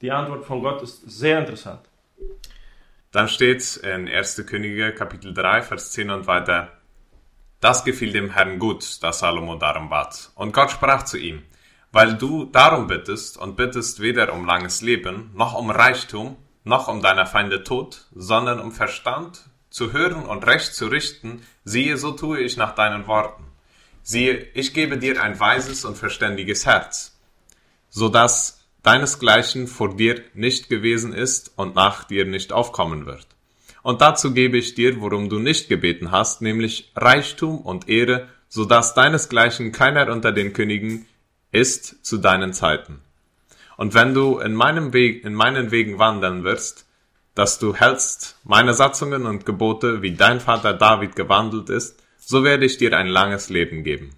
die 0.00 0.10
Antwort 0.10 0.44
von 0.44 0.62
Gott 0.62 0.82
ist 0.82 1.02
sehr 1.10 1.38
interessant. 1.38 1.80
Dann 3.12 3.28
steht 3.28 3.76
in 3.78 4.08
1. 4.08 4.44
Könige 4.46 4.92
Kapitel 4.92 5.34
3, 5.34 5.62
Vers 5.62 5.92
10 5.92 6.10
und 6.10 6.26
weiter, 6.26 6.72
das 7.60 7.84
gefiel 7.84 8.12
dem 8.12 8.30
Herrn 8.30 8.58
gut, 8.58 9.02
dass 9.02 9.18
Salomo 9.18 9.56
darum 9.56 9.90
bat. 9.90 10.30
Und 10.34 10.52
Gott 10.52 10.70
sprach 10.70 11.02
zu 11.02 11.18
ihm, 11.18 11.42
weil 11.92 12.14
du 12.14 12.44
darum 12.44 12.86
bittest 12.86 13.36
und 13.36 13.56
bittest 13.56 14.00
weder 14.00 14.32
um 14.32 14.46
langes 14.46 14.80
Leben, 14.80 15.30
noch 15.34 15.54
um 15.54 15.70
Reichtum, 15.70 16.36
noch 16.64 16.88
um 16.88 17.02
deiner 17.02 17.26
Feinde 17.26 17.64
Tod, 17.64 18.06
sondern 18.14 18.60
um 18.60 18.72
Verstand, 18.72 19.42
zu 19.70 19.92
hören 19.92 20.24
und 20.24 20.46
Recht 20.46 20.74
zu 20.74 20.86
richten, 20.86 21.42
siehe, 21.64 21.96
so 21.96 22.12
tue 22.12 22.40
ich 22.40 22.56
nach 22.56 22.74
deinen 22.74 23.06
Worten. 23.06 23.44
Siehe, 24.10 24.48
ich 24.54 24.74
gebe 24.74 24.98
dir 24.98 25.22
ein 25.22 25.38
weises 25.38 25.84
und 25.84 25.96
verständiges 25.96 26.66
Herz, 26.66 27.16
so 27.90 28.08
dass 28.08 28.66
deinesgleichen 28.82 29.68
vor 29.68 29.94
dir 29.94 30.20
nicht 30.34 30.68
gewesen 30.68 31.12
ist 31.12 31.52
und 31.54 31.76
nach 31.76 32.02
dir 32.02 32.24
nicht 32.24 32.52
aufkommen 32.52 33.06
wird. 33.06 33.28
Und 33.84 34.00
dazu 34.00 34.34
gebe 34.34 34.58
ich 34.58 34.74
dir, 34.74 35.00
worum 35.00 35.28
du 35.28 35.38
nicht 35.38 35.68
gebeten 35.68 36.10
hast, 36.10 36.42
nämlich 36.42 36.90
Reichtum 36.96 37.60
und 37.60 37.88
Ehre, 37.88 38.26
so 38.48 38.64
dass 38.64 38.94
deinesgleichen 38.94 39.70
keiner 39.70 40.10
unter 40.10 40.32
den 40.32 40.54
Königen 40.54 41.06
ist 41.52 42.04
zu 42.04 42.18
deinen 42.18 42.52
Zeiten. 42.52 42.98
Und 43.76 43.94
wenn 43.94 44.12
du 44.12 44.40
in 44.40 44.54
meinem 44.54 44.92
Weg, 44.92 45.24
in 45.24 45.34
meinen 45.34 45.70
Wegen 45.70 46.00
wandern 46.00 46.42
wirst, 46.42 46.84
dass 47.36 47.60
du 47.60 47.76
hältst 47.76 48.40
meine 48.42 48.74
Satzungen 48.74 49.24
und 49.24 49.46
Gebote, 49.46 50.02
wie 50.02 50.16
dein 50.16 50.40
Vater 50.40 50.74
David 50.74 51.14
gewandelt 51.14 51.70
ist, 51.70 52.02
so 52.20 52.44
werde 52.44 52.64
ich 52.66 52.76
dir 52.76 52.96
ein 52.96 53.08
langes 53.08 53.48
Leben 53.48 53.82
geben. 53.82 54.10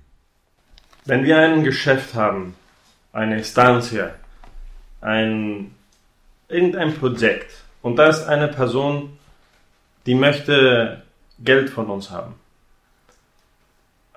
Wenn 1.04 1.24
wir 1.24 1.38
ein 1.38 1.64
Geschäft 1.64 2.14
haben, 2.14 2.54
eine 3.12 3.38
Instanz 3.38 3.94
ein, 5.00 5.74
irgendein 6.48 6.94
Projekt, 6.94 7.64
und 7.80 7.96
da 7.96 8.06
ist 8.06 8.24
eine 8.24 8.48
Person, 8.48 9.18
die 10.06 10.14
möchte 10.14 11.02
Geld 11.40 11.70
von 11.70 11.86
uns 11.86 12.10
haben. 12.10 12.34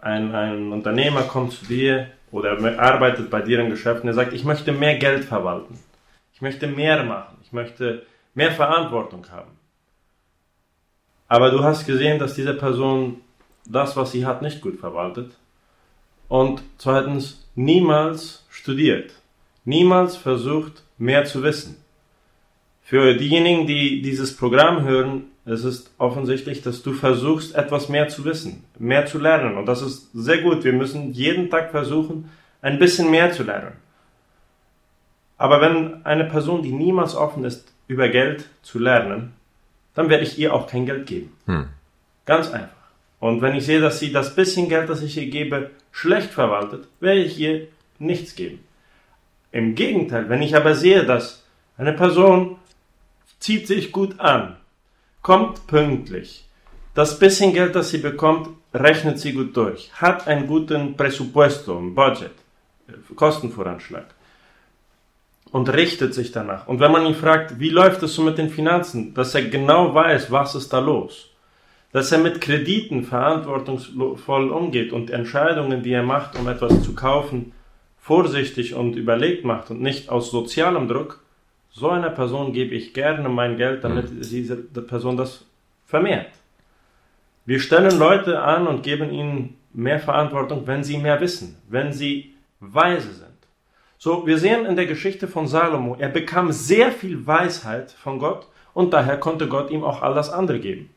Ein, 0.02 0.36
ein 0.36 0.72
Unternehmer 0.72 1.24
kommt 1.24 1.54
zu 1.54 1.66
dir 1.66 2.12
oder 2.32 2.58
arbeitet 2.80 3.30
bei 3.30 3.42
dir 3.42 3.60
im 3.60 3.72
Geschäft 3.72 4.04
und 4.04 4.10
er 4.10 4.14
sagt, 4.14 4.34
ich 4.34 4.44
möchte 4.44 4.72
mehr 4.72 4.98
Geld 4.98 5.26
verwalten. 5.26 5.80
Ich 6.34 6.42
möchte 6.42 6.68
mehr 6.68 7.04
machen. 7.04 7.38
Ich 7.44 7.52
möchte 7.52 8.06
mehr 8.34 8.52
Verantwortung 8.52 9.26
haben. 9.32 9.52
Aber 11.28 11.50
du 11.50 11.64
hast 11.64 11.88
gesehen, 11.88 12.20
dass 12.20 12.36
diese 12.36 12.54
Person 12.54 13.22
das, 13.66 13.96
was 13.96 14.12
sie 14.12 14.26
hat, 14.26 14.42
nicht 14.42 14.62
gut 14.62 14.80
verwaltet. 14.80 15.32
Und 16.28 16.62
zweitens, 16.78 17.48
niemals 17.56 18.46
studiert. 18.50 19.12
Niemals 19.64 20.16
versucht, 20.16 20.84
mehr 20.98 21.26
zu 21.26 21.44
wissen. 21.44 21.78
Für 22.84 23.16
diejenigen, 23.16 23.66
die 23.66 24.02
dieses 24.02 24.36
Programm 24.36 24.84
hören, 24.84 25.26
es 25.46 25.64
ist 25.64 25.92
offensichtlich, 25.98 26.62
dass 26.62 26.84
du 26.84 26.94
versuchst, 26.94 27.56
etwas 27.56 27.90
mehr 27.90 28.08
zu 28.10 28.26
wissen, 28.26 28.64
mehr 28.80 29.06
zu 29.06 29.20
lernen. 29.20 29.58
Und 29.58 29.68
das 29.68 29.82
ist 29.82 30.10
sehr 30.14 30.42
gut. 30.42 30.64
Wir 30.64 30.74
müssen 30.74 31.14
jeden 31.14 31.50
Tag 31.50 31.72
versuchen, 31.72 32.30
ein 32.62 32.80
bisschen 32.80 33.12
mehr 33.12 33.32
zu 33.32 33.44
lernen. 33.44 33.74
Aber 35.38 35.62
wenn 35.62 36.06
eine 36.06 36.26
Person, 36.26 36.64
die 36.64 36.72
niemals 36.72 37.16
offen 37.16 37.44
ist, 37.44 37.74
über 37.88 38.10
Geld 38.10 38.50
zu 38.62 38.80
lernen, 38.80 39.34
dann 39.94 40.10
werde 40.10 40.24
ich 40.24 40.40
ihr 40.40 40.54
auch 40.54 40.68
kein 40.68 40.86
Geld 40.86 41.06
geben. 41.08 41.32
Hm. 41.46 41.68
Ganz 42.26 42.52
einfach. 42.52 42.70
Und 43.20 43.42
wenn 43.42 43.56
ich 43.56 43.66
sehe, 43.66 43.82
dass 43.82 44.00
sie 44.00 44.12
das 44.12 44.36
bisschen 44.36 44.70
Geld, 44.70 44.90
das 44.90 45.02
ich 45.02 45.18
ihr 45.18 45.28
gebe, 45.28 45.72
schlecht 45.92 46.32
verwaltet, 46.32 46.88
werde 47.00 47.22
ich 47.22 47.40
ihr 47.40 47.68
nichts 48.00 48.36
geben. 48.36 48.60
Im 49.52 49.76
Gegenteil, 49.76 50.30
wenn 50.30 50.42
ich 50.42 50.56
aber 50.56 50.76
sehe, 50.76 51.06
dass 51.06 51.46
eine 51.78 51.94
Person 51.94 52.58
zieht 53.40 53.68
sich 53.68 53.92
gut 53.92 54.20
an, 54.20 54.58
kommt 55.22 55.68
pünktlich, 55.68 56.46
das 56.94 57.20
bisschen 57.20 57.54
Geld, 57.54 57.76
das 57.76 57.90
sie 57.90 57.98
bekommt, 57.98 58.50
rechnet 58.74 59.20
sie 59.20 59.34
gut 59.34 59.56
durch, 59.56 59.92
hat 59.94 60.28
einen 60.28 60.48
guten 60.48 60.96
Presupuesto, 60.96 61.78
ein 61.78 61.96
Budget, 61.96 62.32
Kostenvoranschlag 63.16 64.06
und 65.52 65.70
richtet 65.70 66.14
sich 66.14 66.32
danach. 66.32 66.68
Und 66.68 66.80
wenn 66.80 66.92
man 66.92 67.06
ihn 67.06 67.16
fragt, 67.16 67.60
wie 67.60 67.70
läuft 67.70 68.04
es 68.04 68.14
so 68.14 68.22
mit 68.22 68.38
den 68.38 68.50
Finanzen, 68.50 69.14
dass 69.14 69.36
er 69.36 69.44
genau 69.44 69.94
weiß, 69.94 70.32
was 70.32 70.56
ist 70.56 70.72
da 70.74 70.80
los, 70.80 71.30
dass 71.96 72.12
er 72.12 72.18
mit 72.18 72.42
Krediten 72.42 73.06
verantwortungsvoll 73.06 74.50
umgeht 74.50 74.92
und 74.92 75.12
Entscheidungen, 75.12 75.82
die 75.82 75.94
er 75.94 76.04
macht, 76.04 76.38
um 76.38 76.46
etwas 76.50 76.84
zu 76.84 76.94
kaufen, 76.94 77.54
vorsichtig 77.98 78.76
und 78.76 78.98
überlegt 78.98 79.46
macht 79.46 79.72
und 79.72 79.80
nicht 79.82 80.10
aus 80.10 80.30
sozialem 80.30 80.90
Druck, 80.90 81.24
so 81.72 81.88
einer 81.90 82.10
Person 82.10 82.52
gebe 82.52 82.76
ich 82.76 82.94
gerne 82.94 83.30
mein 83.30 83.56
Geld, 83.56 83.86
damit 83.86 84.12
mhm. 84.12 84.22
diese 84.24 84.58
Person 84.58 85.16
das 85.16 85.46
vermehrt. 85.86 86.32
Wir 87.46 87.62
stellen 87.62 87.98
Leute 87.98 88.42
an 88.42 88.68
und 88.68 88.84
geben 88.84 89.10
ihnen 89.10 89.56
mehr 89.72 90.02
Verantwortung, 90.02 90.68
wenn 90.68 90.84
sie 90.84 90.98
mehr 90.98 91.22
wissen, 91.22 91.56
wenn 91.70 91.94
sie 91.94 92.36
weise 92.60 93.14
sind. 93.14 93.40
So, 93.98 94.28
wir 94.28 94.38
sehen 94.38 94.66
in 94.66 94.76
der 94.76 94.86
Geschichte 94.86 95.30
von 95.30 95.48
Salomo, 95.48 95.96
er 95.98 96.10
bekam 96.10 96.52
sehr 96.52 96.92
viel 96.92 97.26
Weisheit 97.26 97.92
von 97.92 98.20
Gott 98.20 98.50
und 98.74 98.92
daher 98.92 99.18
konnte 99.18 99.48
Gott 99.48 99.72
ihm 99.72 99.86
auch 99.86 100.02
all 100.02 100.14
das 100.14 100.30
andere 100.30 100.60
geben. 100.60 100.90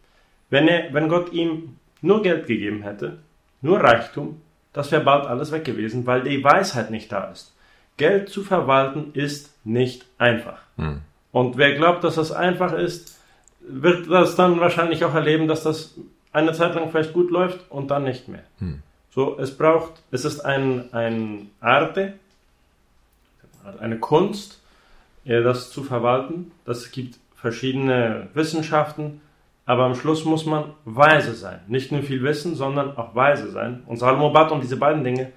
Wenn, 0.51 0.69
er, 0.69 0.93
wenn 0.95 1.09
Gott 1.09 1.33
ihm 1.33 1.77
nur 2.01 2.23
Geld 2.23 2.47
gegeben 2.47 2.83
hätte, 2.83 3.19
nur 3.61 3.81
Reichtum, 3.81 4.41
das 4.73 4.93
wäre 4.93 5.03
bald 5.03 5.27
alles 5.27 5.53
weg 5.53 5.65
gewesen, 5.65 6.07
weil 6.07 6.23
die 6.23 6.43
Weisheit 6.43 6.91
nicht 6.91 7.11
da 7.11 7.25
ist. 7.25 7.55
Geld 7.97 8.29
zu 8.29 8.43
verwalten 8.45 9.11
ist 9.13 9.55
nicht 9.65 10.07
einfach. 10.19 10.61
Hm. 10.77 11.01
Und 11.33 11.57
wer 11.57 11.75
glaubt, 11.75 12.05
dass 12.05 12.15
das 12.15 12.33
einfach 12.33 12.73
ist, 12.73 13.19
wird 13.61 14.09
das 14.11 14.37
dann 14.37 14.61
wahrscheinlich 14.61 15.05
auch 15.05 15.15
erleben, 15.15 15.49
dass 15.49 15.65
das 15.65 15.95
eine 16.33 16.53
Zeit 16.53 16.75
lang 16.75 16.91
vielleicht 16.91 17.13
gut 17.13 17.31
läuft 17.31 17.71
und 17.71 17.91
dann 17.91 18.05
nicht 18.05 18.29
mehr. 18.29 18.45
Hm. 18.59 18.83
So, 19.11 19.39
es 19.39 19.57
braucht, 19.57 20.03
es 20.11 20.25
ist 20.25 20.41
ein, 20.41 20.93
ein 20.93 21.51
Arte, 21.61 22.15
eine 23.81 23.99
Kunst, 23.99 24.61
das 25.25 25.71
zu 25.71 25.83
verwalten. 25.83 26.53
Das 26.65 26.91
gibt 26.93 27.19
verschiedene 27.35 28.29
Wissenschaften, 28.35 29.21
aber 29.69 29.85
am 29.85 29.95
Schluss 29.95 30.25
muss 30.25 30.47
man 30.47 30.73
weise 30.87 31.35
sein. 31.35 31.61
Nicht 31.69 31.93
nur 31.93 32.03
viel 32.03 32.23
wissen, 32.23 32.55
sondern 32.55 32.97
auch 32.97 33.15
weise 33.15 33.51
sein. 33.51 33.83
Und 33.85 33.99
Salomo 33.99 34.31
bat 34.31 34.51
um 34.51 34.63
diese 34.63 34.79
beiden 34.79 35.05
Dinge. 35.05 35.31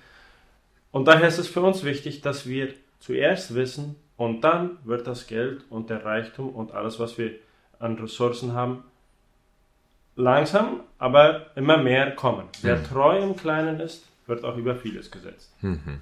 Und 0.91 1.09
daher 1.09 1.27
ist 1.27 1.37
es 1.37 1.49
für 1.49 1.59
uns 1.59 1.83
wichtig, 1.83 2.21
dass 2.21 2.47
wir 2.47 2.69
zuerst 2.99 3.55
wissen 3.55 3.97
und 4.15 4.39
dann 4.45 4.77
wird 4.85 5.05
das 5.05 5.27
Geld 5.27 5.65
und 5.69 5.89
der 5.89 6.05
Reichtum 6.05 6.47
und 6.47 6.71
alles, 6.71 6.97
was 6.97 7.17
wir 7.17 7.31
an 7.77 7.95
Ressourcen 7.95 8.53
haben, 8.53 8.85
langsam, 10.15 10.79
aber 10.97 11.47
immer 11.57 11.75
mehr 11.75 12.11
kommen. 12.15 12.45
Wer 12.61 12.77
mhm. 12.77 12.83
treu 12.85 13.19
im 13.19 13.35
Kleinen 13.35 13.81
ist, 13.81 14.07
wird 14.27 14.45
auch 14.45 14.55
über 14.55 14.77
vieles 14.77 15.11
gesetzt. 15.11 15.53
Mhm. 15.61 15.99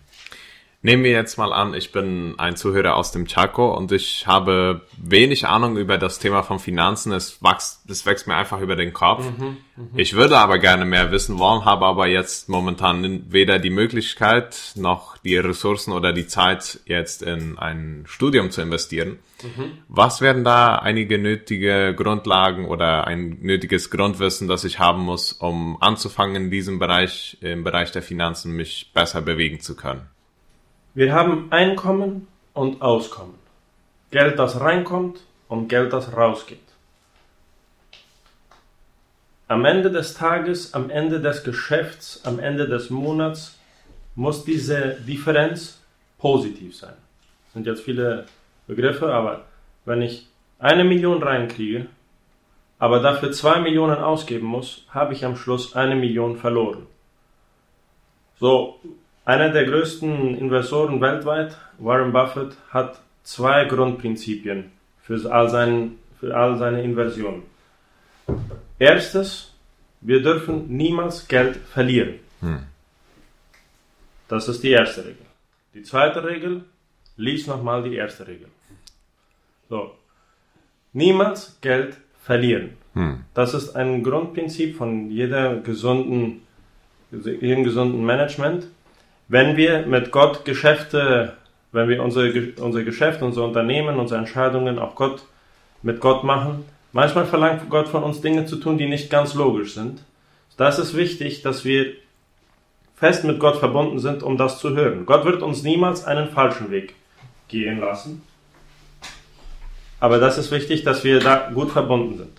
Nehmen 0.81 1.03
wir 1.03 1.11
jetzt 1.11 1.37
mal 1.37 1.51
an, 1.51 1.73
ich 1.73 1.91
bin 1.91 2.35
ein 2.37 2.55
Zuhörer 2.55 2.95
aus 2.95 3.11
dem 3.11 3.25
Chaco 3.25 3.75
und 3.75 3.91
ich 3.91 4.27
habe 4.27 4.81
wenig 4.97 5.45
Ahnung 5.45 5.75
über 5.75 5.97
das 5.97 6.19
Thema 6.19 6.41
von 6.41 6.57
Finanzen. 6.57 7.11
Es 7.11 7.43
wächst, 7.43 7.89
es 7.89 8.05
wächst 8.05 8.27
mir 8.27 8.35
einfach 8.35 8.61
über 8.61 8.77
den 8.77 8.93
Kopf. 8.93 9.25
Mhm, 9.25 9.57
mh. 9.75 9.85
Ich 9.97 10.13
würde 10.13 10.37
aber 10.37 10.57
gerne 10.57 10.85
mehr 10.85 11.11
wissen 11.11 11.37
wollen, 11.37 11.65
habe 11.65 11.85
aber 11.85 12.07
jetzt 12.07 12.47
momentan 12.47 13.25
weder 13.29 13.59
die 13.59 13.71
Möglichkeit 13.71 14.71
noch 14.75 15.17
die 15.17 15.35
Ressourcen 15.35 15.91
oder 15.91 16.13
die 16.13 16.27
Zeit, 16.27 16.79
jetzt 16.85 17.23
in 17.23 17.57
ein 17.57 18.05
Studium 18.07 18.49
zu 18.49 18.61
investieren. 18.61 19.19
Mhm. 19.43 19.79
Was 19.89 20.21
wären 20.21 20.45
da 20.45 20.77
einige 20.77 21.17
nötige 21.17 21.93
Grundlagen 21.93 22.63
oder 22.63 23.05
ein 23.05 23.37
nötiges 23.41 23.91
Grundwissen, 23.91 24.47
das 24.47 24.63
ich 24.63 24.79
haben 24.79 25.01
muss, 25.01 25.33
um 25.33 25.75
anzufangen, 25.81 26.37
in 26.43 26.51
diesem 26.51 26.79
Bereich, 26.79 27.37
im 27.41 27.65
Bereich 27.65 27.91
der 27.91 28.01
Finanzen 28.01 28.53
mich 28.53 28.91
besser 28.93 29.21
bewegen 29.21 29.59
zu 29.59 29.75
können? 29.75 30.07
Wir 30.95 31.13
haben 31.13 31.51
Einkommen 31.51 32.27
und 32.53 32.81
Auskommen. 32.81 33.35
Geld, 34.11 34.39
das 34.39 34.59
reinkommt 34.59 35.19
und 35.47 35.67
Geld, 35.67 35.93
das 35.93 36.15
rausgeht. 36.15 36.59
Am 39.47 39.65
Ende 39.65 39.91
des 39.91 40.15
Tages, 40.15 40.73
am 40.73 40.89
Ende 40.89 41.21
des 41.21 41.43
Geschäfts, 41.43 42.25
am 42.25 42.39
Ende 42.39 42.67
des 42.67 42.89
Monats 42.89 43.57
muss 44.15 44.43
diese 44.43 44.97
Differenz 45.07 45.79
positiv 46.17 46.75
sein. 46.75 46.93
Das 47.45 47.53
sind 47.53 47.67
jetzt 47.67 47.81
viele 47.81 48.25
Begriffe, 48.67 49.13
aber 49.13 49.45
wenn 49.85 50.01
ich 50.01 50.27
eine 50.59 50.83
Million 50.83 51.21
reinkriege, 51.23 51.87
aber 52.79 52.99
dafür 52.99 53.31
zwei 53.31 53.59
Millionen 53.59 53.97
ausgeben 53.97 54.47
muss, 54.47 54.85
habe 54.89 55.13
ich 55.13 55.25
am 55.25 55.35
Schluss 55.35 55.75
eine 55.75 55.95
Million 55.95 56.37
verloren. 56.37 56.87
So, 58.39 58.79
einer 59.29 59.49
der 59.51 59.65
größten 59.65 60.35
Investoren 60.35 60.99
weltweit, 61.01 61.55
Warren 61.77 62.11
Buffett, 62.11 62.57
hat 62.71 62.99
zwei 63.21 63.65
Grundprinzipien 63.65 64.71
für 65.03 65.31
all, 65.31 65.47
sein, 65.49 65.99
für 66.19 66.35
all 66.35 66.57
seine 66.57 66.81
Inversionen. 66.81 67.43
Erstes, 68.79 69.53
wir 70.01 70.23
dürfen 70.23 70.75
niemals 70.75 71.27
Geld 71.27 71.57
verlieren. 71.57 72.15
Hm. 72.39 72.63
Das 74.27 74.47
ist 74.47 74.63
die 74.63 74.71
erste 74.71 75.01
Regel. 75.01 75.25
Die 75.75 75.83
zweite 75.83 76.23
Regel, 76.23 76.63
lies 77.15 77.45
nochmal 77.45 77.83
die 77.83 77.97
erste 77.97 78.25
Regel. 78.25 78.47
So. 79.69 79.91
Niemals 80.93 81.59
Geld 81.61 81.97
verlieren. 82.23 82.77
Hm. 82.95 83.25
Das 83.35 83.53
ist 83.53 83.75
ein 83.75 84.01
Grundprinzip 84.01 84.75
von 84.75 85.11
jeder 85.11 85.57
gesunden, 85.57 86.41
jedem 87.11 87.63
gesunden 87.63 88.03
Management. 88.03 88.69
Wenn 89.29 89.57
wir 89.57 89.85
mit 89.85 90.11
Gott 90.11 90.43
Geschäfte, 90.43 91.33
wenn 91.71 91.87
wir 91.87 92.03
unsere, 92.03 92.51
unser 92.59 92.83
Geschäft, 92.83 93.21
unser 93.21 93.45
Unternehmen, 93.45 93.99
unsere 93.99 94.19
Entscheidungen 94.19 94.79
auch 94.79 94.95
Gott, 94.95 95.21
mit 95.83 96.01
Gott 96.01 96.23
machen, 96.23 96.65
manchmal 96.91 97.25
verlangt 97.25 97.69
Gott 97.69 97.87
von 97.87 98.03
uns 98.03 98.21
Dinge 98.21 98.45
zu 98.45 98.55
tun, 98.55 98.79
die 98.79 98.87
nicht 98.87 99.11
ganz 99.11 99.35
logisch 99.35 99.75
sind. 99.75 100.03
Da 100.57 100.67
ist 100.67 100.97
wichtig, 100.97 101.43
dass 101.43 101.63
wir 101.63 101.93
fest 102.95 103.23
mit 103.23 103.39
Gott 103.39 103.57
verbunden 103.57 103.99
sind, 103.99 104.23
um 104.23 104.35
das 104.35 104.59
zu 104.59 104.75
hören. 104.75 105.05
Gott 105.05 105.23
wird 105.25 105.43
uns 105.43 105.61
niemals 105.61 106.03
einen 106.05 106.29
falschen 106.29 106.71
Weg 106.71 106.95
gehen 107.47 107.79
lassen. 107.79 108.23
Aber 109.99 110.17
das 110.17 110.39
ist 110.39 110.49
wichtig, 110.51 110.83
dass 110.83 111.03
wir 111.03 111.19
da 111.19 111.51
gut 111.53 111.71
verbunden 111.71 112.17
sind. 112.17 112.31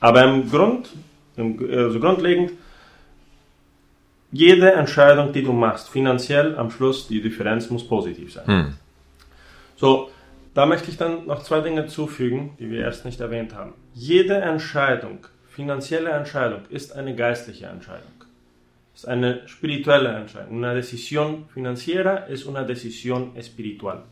Aber 0.00 0.24
im 0.24 0.50
Grund, 0.50 0.90
also 1.36 2.00
grundlegend, 2.00 2.50
jede 4.32 4.72
Entscheidung, 4.72 5.32
die 5.32 5.42
du 5.42 5.52
machst, 5.52 5.88
finanziell 5.88 6.56
am 6.56 6.70
Schluss, 6.70 7.08
die 7.08 7.22
Differenz 7.22 7.70
muss 7.70 7.86
positiv 7.86 8.32
sein. 8.32 8.46
Hm. 8.46 8.74
So, 9.76 10.10
da 10.54 10.66
möchte 10.66 10.90
ich 10.90 10.96
dann 10.96 11.26
noch 11.26 11.42
zwei 11.42 11.60
Dinge 11.60 11.86
zufügen, 11.86 12.56
die 12.58 12.70
wir 12.70 12.80
erst 12.80 13.04
nicht 13.04 13.20
erwähnt 13.20 13.54
haben. 13.54 13.74
Jede 13.94 14.36
Entscheidung, 14.36 15.26
finanzielle 15.48 16.10
Entscheidung, 16.10 16.60
ist 16.70 16.96
eine 16.96 17.14
geistliche 17.14 17.66
Entscheidung. 17.66 18.10
Ist 18.94 19.06
eine 19.06 19.46
spirituelle 19.46 20.08
Entscheidung. 20.08 20.56
Una 20.56 20.72
decisión 20.72 21.48
financiera 21.52 22.26
es 22.30 22.44
una 22.44 22.62
decisión 22.62 23.36
espiritual. 23.36 24.04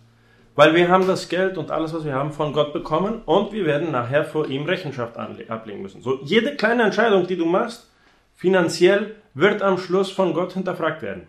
Weil 0.54 0.74
wir 0.74 0.88
haben 0.88 1.06
das 1.06 1.28
Geld 1.30 1.56
und 1.56 1.70
alles, 1.70 1.94
was 1.94 2.04
wir 2.04 2.12
haben, 2.12 2.30
von 2.30 2.52
Gott 2.52 2.74
bekommen 2.74 3.22
und 3.24 3.52
wir 3.52 3.64
werden 3.64 3.90
nachher 3.90 4.24
vor 4.24 4.46
ihm 4.46 4.66
Rechenschaft 4.66 5.16
ablegen 5.16 5.82
müssen. 5.82 6.02
So, 6.02 6.20
jede 6.22 6.54
kleine 6.54 6.82
Entscheidung, 6.82 7.26
die 7.26 7.36
du 7.36 7.46
machst, 7.46 7.90
finanziell, 8.34 9.16
wird 9.34 9.62
am 9.62 9.78
Schluss 9.78 10.10
von 10.10 10.34
Gott 10.34 10.52
hinterfragt 10.52 11.02
werden. 11.02 11.26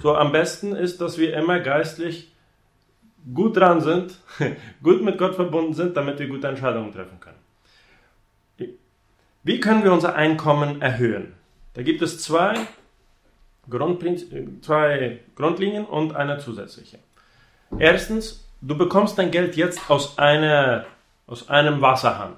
So, 0.00 0.14
am 0.14 0.32
besten 0.32 0.74
ist, 0.74 1.00
dass 1.00 1.18
wir 1.18 1.36
immer 1.36 1.60
geistlich 1.60 2.32
gut 3.34 3.56
dran 3.56 3.80
sind, 3.80 4.18
gut 4.82 5.02
mit 5.02 5.18
Gott 5.18 5.34
verbunden 5.34 5.74
sind, 5.74 5.96
damit 5.96 6.18
wir 6.18 6.28
gute 6.28 6.48
Entscheidungen 6.48 6.92
treffen 6.92 7.20
können. 7.20 7.36
Wie 9.44 9.60
können 9.60 9.82
wir 9.82 9.92
unser 9.92 10.14
Einkommen 10.14 10.80
erhöhen? 10.80 11.34
Da 11.74 11.82
gibt 11.82 12.00
es 12.00 12.22
zwei, 12.22 12.54
zwei 14.60 15.20
Grundlinien 15.34 15.84
und 15.84 16.14
eine 16.14 16.38
zusätzliche. 16.38 16.98
Erstens, 17.78 18.48
du 18.60 18.76
bekommst 18.76 19.18
dein 19.18 19.30
Geld 19.30 19.56
jetzt 19.56 19.90
aus, 19.90 20.18
einer, 20.18 20.84
aus 21.26 21.48
einem 21.48 21.80
Wasserhahn. 21.80 22.34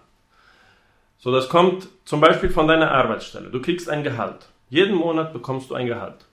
So, 1.25 1.33
das 1.33 1.49
kommt 1.49 1.89
zum 2.05 2.21
Beispiel 2.21 2.51
von 2.51 2.69
deiner 2.69 2.91
Arbeitsstelle. 2.91 3.49
Du 3.49 3.63
kriegst 3.63 3.89
ein 3.89 4.05
Gehalt. 4.05 4.51
Jeden 4.69 4.95
Monat 4.95 5.33
bekommst 5.33 5.71
du 5.71 5.75
ein 5.75 5.87
Gehalt. 5.87 6.27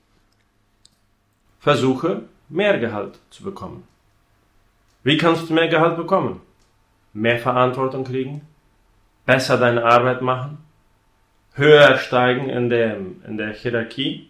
Versuche, 1.62 2.24
mehr 2.50 2.78
Gehalt 2.78 3.18
zu 3.30 3.42
bekommen. 3.42 3.88
Wie 5.04 5.16
kannst 5.16 5.50
du 5.50 5.54
mehr 5.54 5.70
Gehalt 5.70 5.96
bekommen? 5.96 6.42
Mehr 7.14 7.40
Verantwortung 7.40 8.04
kriegen, 8.04 8.46
besser 9.26 9.58
deine 9.58 9.86
Arbeit 9.86 10.22
machen, 10.22 10.58
höher 11.54 11.98
steigen 11.98 12.50
in 12.50 12.70
der, 12.70 12.98
in 12.98 13.38
der 13.38 13.54
Hierarchie, 13.54 14.30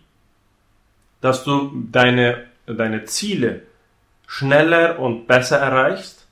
dass 1.21 1.43
du 1.43 1.71
deine, 1.91 2.45
deine 2.67 3.05
Ziele 3.05 3.63
schneller 4.27 4.99
und 4.99 5.25
besser 5.25 5.57
erreichst 5.57 6.27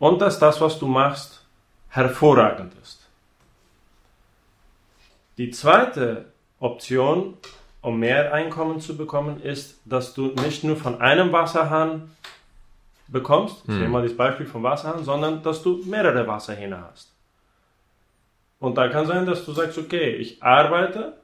und 0.00 0.20
dass 0.20 0.40
das, 0.40 0.60
was 0.60 0.80
du 0.80 0.88
machst, 0.88 1.46
hervorragend 1.88 2.72
ist. 2.82 3.01
Die 5.42 5.50
zweite 5.50 6.26
Option, 6.60 7.34
um 7.80 7.98
mehr 7.98 8.32
Einkommen 8.32 8.78
zu 8.78 8.96
bekommen, 8.96 9.42
ist, 9.42 9.80
dass 9.84 10.14
du 10.14 10.26
nicht 10.26 10.62
nur 10.62 10.76
von 10.76 11.00
einem 11.00 11.32
Wasserhahn 11.32 12.12
bekommst, 13.08 13.66
hm. 13.66 13.74
ich 13.74 13.80
nehme 13.80 13.88
mal 13.88 14.02
das 14.04 14.16
Beispiel 14.16 14.46
vom 14.46 14.62
Wasserhahn, 14.62 15.02
sondern 15.02 15.42
dass 15.42 15.64
du 15.64 15.82
mehrere 15.84 16.28
Wasserhähne 16.28 16.84
hast. 16.88 17.12
Und 18.60 18.78
da 18.78 18.86
kann 18.86 19.06
sein, 19.06 19.26
dass 19.26 19.44
du 19.44 19.50
sagst, 19.50 19.78
okay, 19.78 20.14
ich 20.14 20.40
arbeite, 20.44 21.14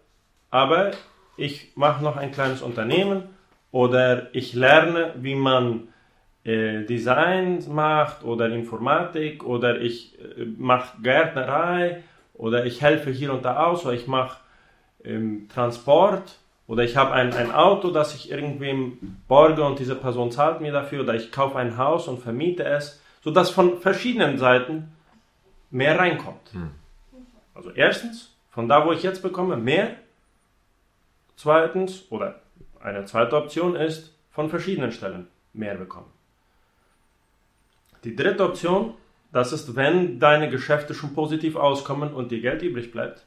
aber 0.51 0.91
ich 1.37 1.71
mache 1.77 2.03
noch 2.03 2.17
ein 2.17 2.33
kleines 2.33 2.61
Unternehmen 2.61 3.23
oder 3.71 4.35
ich 4.35 4.53
lerne, 4.53 5.15
wie 5.19 5.37
man 5.37 5.91
äh, 6.43 6.83
Design 6.83 7.65
macht 7.71 8.25
oder 8.25 8.49
Informatik 8.49 9.45
oder 9.45 9.81
ich 9.81 10.19
äh, 10.19 10.45
mache 10.45 11.01
Gärtnerei 11.03 12.03
oder 12.39 12.65
ich 12.65 12.81
helfe 12.81 13.11
hier 13.11 13.33
und 13.33 13.45
da 13.45 13.67
aus 13.67 13.85
oder 13.85 13.95
ich 13.95 14.07
mache 14.07 14.39
ähm, 15.05 15.49
Transport 15.53 16.39
oder 16.67 16.85
ich 16.85 16.97
habe 16.97 17.13
ein, 17.13 17.35
ein 17.35 17.53
Auto, 17.53 17.91
das 17.91 18.15
ich 18.15 18.31
irgendwem 18.31 18.99
borge 19.27 19.65
und 19.65 19.79
diese 19.79 19.95
Person 19.95 20.31
zahlt 20.31 20.61
mir 20.61 20.73
dafür 20.73 21.03
oder 21.03 21.15
ich 21.15 21.33
kaufe 21.33 21.59
ein 21.59 21.77
Haus 21.77 22.09
und 22.09 22.23
vermiete 22.23 22.65
es, 22.65 23.03
sodass 23.23 23.51
von 23.51 23.81
verschiedenen 23.81 24.39
Seiten 24.39 24.95
mehr 25.71 25.99
reinkommt. 25.99 26.53
Hm. 26.53 26.71
Also 27.55 27.71
erstens, 27.71 28.35
von 28.51 28.69
da, 28.69 28.87
wo 28.87 28.93
ich 28.93 29.03
jetzt 29.03 29.23
bekomme, 29.23 29.57
mehr. 29.57 29.97
Zweitens, 31.37 32.05
oder 32.11 32.41
eine 32.81 33.05
zweite 33.05 33.37
Option 33.37 33.75
ist, 33.77 34.15
von 34.31 34.49
verschiedenen 34.49 34.93
Stellen 34.93 35.27
mehr 35.53 35.75
bekommen. 35.75 36.11
Die 38.05 38.15
dritte 38.15 38.45
Option, 38.45 38.95
das 39.33 39.53
ist, 39.53 39.77
wenn 39.77 40.19
deine 40.19 40.51
Geschäfte 40.51 40.95
schon 40.95 41.15
positiv 41.15 41.57
auskommen 41.57 42.15
und 42.15 42.31
dir 42.31 42.41
Geld 42.41 42.63
übrig 42.63 42.93
bleibt, 42.93 43.25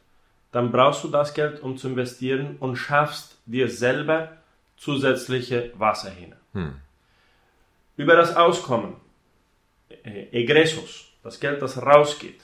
dann 0.52 0.72
brauchst 0.72 1.04
du 1.04 1.08
das 1.08 1.34
Geld, 1.34 1.62
um 1.62 1.78
zu 1.78 1.90
investieren 1.90 2.58
und 2.60 2.76
schaffst 2.76 3.38
dir 3.46 3.70
selber 3.70 4.38
zusätzliche 4.78 5.72
Wasserhähne. 5.78 6.36
Hm. 6.54 6.74
Über 7.96 8.16
das 8.16 8.36
Auskommen, 8.36 8.96
äh, 10.04 10.28
Egressos, 10.32 11.12
das 11.24 11.40
Geld, 11.40 11.62
das 11.62 11.82
rausgeht. 11.82 12.42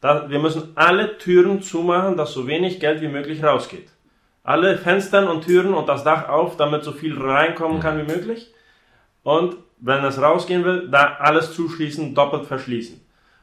Da, 0.00 0.28
wir 0.28 0.38
müssen 0.38 0.72
alle 0.74 1.16
Türen 1.18 1.62
zumachen, 1.62 2.16
dass 2.16 2.32
so 2.32 2.46
wenig 2.46 2.80
Geld 2.80 3.00
wie 3.00 3.08
möglich 3.08 3.42
rausgeht. 3.42 3.88
Alle 4.42 4.78
Fenster 4.78 5.30
und 5.30 5.44
Türen 5.44 5.74
und 5.74 5.88
das 5.88 6.04
Dach 6.04 6.28
auf, 6.28 6.56
damit 6.56 6.84
so 6.84 6.92
viel 6.92 7.20
reinkommen 7.20 7.80
kann 7.80 7.98
wie 7.98 8.12
möglich. 8.12 8.52
Und 9.22 9.56
wenn 9.78 10.04
es 10.04 10.20
rausgehen 10.20 10.64
will, 10.64 10.88
da 10.88 11.16
alles 11.18 11.52
zuschließen, 11.54 12.14
doppelt 12.14 12.46
verschließen. 12.46 13.00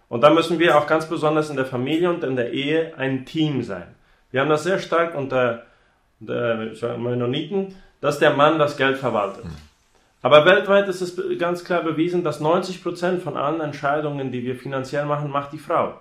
Und 0.10 0.22
da 0.22 0.30
müssen 0.30 0.60
wir 0.60 0.78
auch 0.78 0.88
ganz 0.88 1.08
besonders 1.08 1.50
in 1.50 1.56
der 1.56 1.66
Familie 1.66 2.10
und 2.10 2.24
in 2.24 2.36
der 2.36 2.52
Ehe 2.54 2.94
ein 2.98 3.26
Team 3.26 3.64
sein. 3.64 3.96
Wir 4.32 4.42
haben 4.42 4.50
das 4.50 4.64
sehr 4.64 4.80
stark 4.80 5.16
unter 5.16 5.64
Mennoniten, 6.20 7.76
dass 8.02 8.20
der 8.20 8.34
Mann 8.34 8.60
das 8.60 8.78
Geld 8.78 8.98
verwaltet. 8.98 9.46
Aber 10.22 10.46
weltweit 10.46 10.88
ist 10.88 11.02
es 11.02 11.20
ganz 11.38 11.64
klar 11.66 11.84
bewiesen, 11.84 12.24
dass 12.24 12.42
90% 12.42 13.20
von 13.20 13.36
allen 13.36 13.60
Entscheidungen, 13.60 14.32
die 14.32 14.44
wir 14.44 14.56
finanziell 14.56 15.06
machen, 15.06 15.30
macht 15.30 15.52
die 15.52 15.58
Frau. 15.58 16.00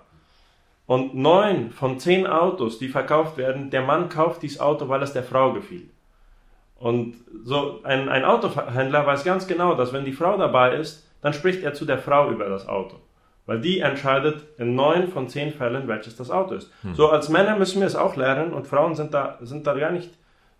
Und 0.86 1.14
neun 1.14 1.70
von 1.70 1.98
zehn 1.98 2.26
Autos, 2.26 2.78
die 2.78 2.88
verkauft 2.88 3.36
werden, 3.36 3.70
der 3.70 3.82
Mann 3.82 4.08
kauft 4.08 4.42
dieses 4.42 4.60
Auto, 4.60 4.88
weil 4.88 5.02
es 5.02 5.12
der 5.12 5.24
Frau 5.24 5.52
gefiel. 5.52 5.88
Und 6.82 7.14
so 7.44 7.78
ein, 7.84 8.08
ein 8.08 8.24
Autohändler 8.24 9.06
weiß 9.06 9.22
ganz 9.22 9.46
genau, 9.46 9.74
dass 9.74 9.92
wenn 9.92 10.04
die 10.04 10.12
Frau 10.12 10.36
dabei 10.36 10.74
ist, 10.74 11.08
dann 11.20 11.32
spricht 11.32 11.62
er 11.62 11.74
zu 11.74 11.84
der 11.84 11.98
Frau 11.98 12.28
über 12.28 12.48
das 12.48 12.66
Auto. 12.66 12.96
Weil 13.46 13.60
die 13.60 13.78
entscheidet 13.78 14.42
in 14.58 14.74
neun 14.74 15.06
von 15.06 15.28
zehn 15.28 15.52
Fällen, 15.52 15.86
welches 15.86 16.16
das 16.16 16.32
Auto 16.32 16.54
ist. 16.54 16.72
Hm. 16.82 16.96
So 16.96 17.08
als 17.08 17.28
Männer 17.28 17.56
müssen 17.56 17.78
wir 17.78 17.86
es 17.86 17.94
auch 17.94 18.16
lernen 18.16 18.52
und 18.52 18.66
Frauen 18.66 18.96
sind 18.96 19.14
da, 19.14 19.38
sind 19.42 19.64
da 19.68 19.74
gar 19.74 19.92
nicht 19.92 20.10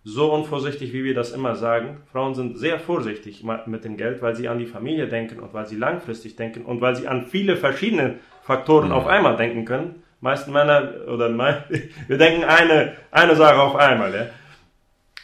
so 0.05 0.31
unvorsichtig, 0.31 0.93
wie 0.93 1.03
wir 1.03 1.13
das 1.13 1.33
immer 1.33 1.55
sagen. 1.55 1.97
Frauen 2.09 2.35
sind 2.35 2.57
sehr 2.57 2.79
vorsichtig 2.79 3.43
mit 3.65 3.83
dem 3.83 3.97
Geld, 3.97 4.21
weil 4.21 4.33
sie 4.33 4.47
an 4.47 4.59
die 4.59 4.65
Familie 4.65 5.09
denken 5.09 5.41
und 5.41 5.53
weil 5.53 5.65
sie 5.65 5.75
langfristig 5.75 6.37
denken 6.37 6.63
und 6.63 6.79
weil 6.79 6.95
sie 6.95 7.05
an 7.05 7.25
viele 7.25 7.57
verschiedene 7.57 8.19
Faktoren 8.43 8.91
hm. 8.91 8.91
auf 8.93 9.07
einmal 9.07 9.35
denken 9.35 9.65
können. 9.65 10.03
Meisten 10.21 10.53
Männer 10.53 10.89
oder 11.05 11.29
wir 12.07 12.17
denken 12.17 12.45
eine, 12.45 12.93
eine 13.11 13.35
Sache 13.35 13.61
auf 13.61 13.75
einmal. 13.75 14.15
Ja? 14.15 14.27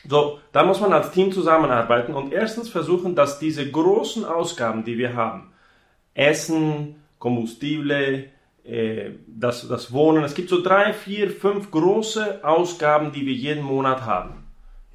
So, 0.05 0.38
da 0.51 0.63
muss 0.63 0.79
man 0.79 0.93
als 0.93 1.11
Team 1.11 1.31
zusammenarbeiten 1.31 2.13
und 2.13 2.33
erstens 2.33 2.69
versuchen, 2.69 3.15
dass 3.15 3.39
diese 3.39 3.69
großen 3.69 4.25
Ausgaben, 4.25 4.83
die 4.83 4.97
wir 4.97 5.15
haben, 5.15 5.51
Essen, 6.13 6.95
Combustible, 7.19 8.29
äh, 8.63 9.11
das, 9.27 9.67
das 9.67 9.91
Wohnen. 9.91 10.23
Es 10.23 10.35
gibt 10.35 10.49
so 10.49 10.61
drei, 10.61 10.93
vier, 10.93 11.29
fünf 11.29 11.71
große 11.71 12.43
Ausgaben, 12.43 13.11
die 13.11 13.25
wir 13.25 13.33
jeden 13.33 13.63
Monat 13.63 14.05
haben. 14.05 14.45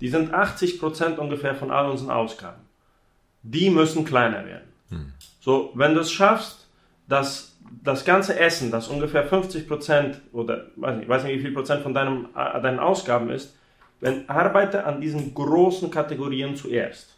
Die 0.01 0.09
sind 0.09 0.35
80 0.35 0.81
Prozent 0.81 1.19
ungefähr 1.19 1.55
von 1.55 1.71
all 1.71 1.89
unseren 1.89 2.11
Ausgaben. 2.11 2.63
Die 3.43 3.71
müssen 3.71 4.05
kleiner 4.05 4.45
werden. 4.47 4.69
Hm. 4.91 5.13
So, 5.41 5.71
wenn 5.75 5.95
du 5.95 6.01
es 6.01 6.13
schaffst, 6.13 6.69
dass 7.09 7.57
das 7.83 8.05
ganze 8.05 8.39
Essen, 8.39 8.71
das 8.71 8.89
ungefähr 8.89 9.25
50 9.25 9.69
Prozent 9.69 10.21
oder 10.33 10.67
weiß 10.77 10.97
nicht, 10.97 11.09
weiß 11.09 11.25
nicht 11.25 11.39
wie 11.39 11.43
viel 11.43 11.53
Prozent 11.53 11.83
von 11.83 11.95
deinem, 11.95 12.29
äh, 12.37 12.61
deinen 12.61 12.79
Ausgaben 12.79 13.31
ist, 13.31 13.57
wenn 14.05 14.29
arbeite 14.29 14.85
an 14.85 15.01
diesen 15.01 15.33
großen 15.33 15.91
Kategorien 15.91 16.57
zuerst. 16.57 17.17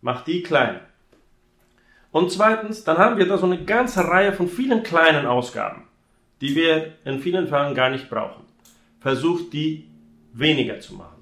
Mach 0.00 0.24
die 0.24 0.42
klein. 0.42 0.80
Und 2.12 2.32
zweitens, 2.32 2.82
dann 2.82 2.96
haben 2.96 3.18
wir 3.18 3.28
da 3.28 3.36
so 3.36 3.44
eine 3.44 3.62
ganze 3.62 4.08
Reihe 4.08 4.32
von 4.32 4.48
vielen 4.48 4.82
kleinen 4.82 5.26
Ausgaben, 5.26 5.82
die 6.40 6.56
wir 6.56 6.94
in 7.04 7.20
vielen 7.20 7.46
Fällen 7.46 7.74
gar 7.74 7.90
nicht 7.90 8.08
brauchen. 8.08 8.42
Versucht 9.00 9.52
die 9.52 9.86
weniger 10.32 10.80
zu 10.80 10.94
machen. 10.94 11.20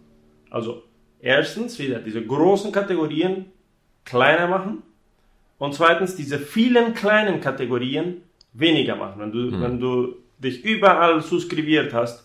Also 0.50 0.84
erstens 1.18 1.80
wieder 1.80 1.98
diese 1.98 2.24
großen 2.24 2.70
Kategorien 2.70 3.46
kleiner 4.04 4.46
machen 4.46 4.84
und 5.58 5.74
zweitens 5.74 6.14
diese 6.14 6.38
vielen 6.38 6.94
kleinen 6.94 7.40
Kategorien 7.40 8.22
weniger 8.52 8.94
machen. 8.94 9.20
Wenn 9.20 9.32
du, 9.32 9.38
mhm. 9.38 9.62
wenn 9.62 9.80
du 9.80 10.14
dich 10.38 10.64
überall 10.64 11.20
suskribiert 11.22 11.92
hast, 11.92 12.24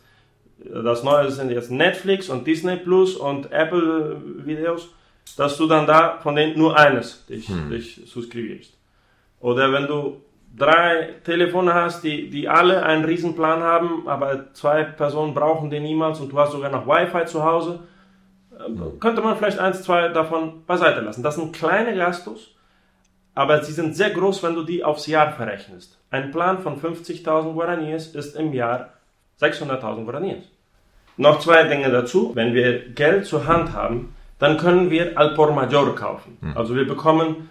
das 0.60 1.04
Neue 1.04 1.30
sind 1.32 1.52
jetzt 1.52 1.72
Netflix 1.72 2.30
und 2.30 2.48
Disney 2.48 2.78
Plus 2.78 3.16
und 3.16 3.52
Apple 3.52 4.22
Videos, 4.44 4.90
dass 5.36 5.58
du 5.58 5.68
dann 5.68 5.86
da 5.86 6.18
von 6.22 6.36
denen 6.36 6.58
nur 6.58 6.78
eines 6.78 7.26
dich, 7.26 7.48
hm. 7.48 7.70
dich 7.70 8.02
subskribierst. 8.06 8.74
Oder 9.40 9.72
wenn 9.72 9.88
du 9.88 10.22
drei 10.56 11.16
Telefone 11.24 11.74
hast, 11.74 12.04
die, 12.04 12.30
die 12.30 12.50
alle 12.50 12.84
einen 12.84 13.06
Riesenplan 13.06 13.62
haben, 13.62 14.08
aber 14.08 14.54
zwei 14.54 14.84
Personen 14.84 15.34
brauchen 15.34 15.70
den 15.70 15.84
niemals 15.84 16.20
und 16.20 16.32
du 16.32 16.40
hast 16.40 16.54
sogar 16.54 16.72
noch 16.72 16.88
Wi-Fi 16.88 17.26
zu 17.26 17.44
Hause, 17.44 17.82
hm. 18.58 19.00
könnte 19.00 19.22
man 19.22 19.38
vielleicht 19.38 19.60
eins, 19.60 19.84
zwei 19.84 20.10
davon 20.10 20.66
beiseite 20.66 21.02
lassen. 21.02 21.22
Das 21.22 21.36
sind 21.36 21.54
kleine 21.54 21.96
Gastos, 21.96 22.56
aber 23.36 23.64
sie 23.64 23.74
sind 23.74 23.96
sehr 23.96 24.10
groß, 24.10 24.42
wenn 24.42 24.56
du 24.56 24.64
die 24.64 24.84
aufs 24.84 25.06
Jahr 25.06 25.32
verrechnest. 25.34 26.00
Ein 26.10 26.32
Plan 26.32 26.60
von 26.60 26.82
50.000 26.82 27.54
Guaraníes 27.54 28.16
ist 28.16 28.36
im 28.36 28.54
Jahr 28.54 28.97
600.000 29.42 30.06
Guaraníes. 30.06 30.44
Noch 31.18 31.40
zwei 31.40 31.64
Dinge 31.64 31.90
dazu. 31.90 32.32
Wenn 32.36 32.54
wir 32.54 32.90
Geld 32.90 33.26
zur 33.26 33.48
Hand 33.48 33.74
haben, 33.74 34.16
dann 34.40 34.58
können 34.58 34.90
wir 34.90 35.18
al 35.18 35.34
por 35.34 35.52
mayor 35.52 35.96
kaufen. 35.96 36.38
Hm. 36.42 36.58
Also 36.58 36.76
wir 36.76 36.88
bekommen 36.88 37.50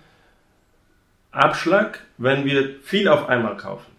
Abschlag, 1.33 2.01
wenn 2.17 2.45
wir 2.45 2.77
viel 2.83 3.09
auf 3.09 3.29
einmal 3.29 3.57
kaufen. 3.57 3.91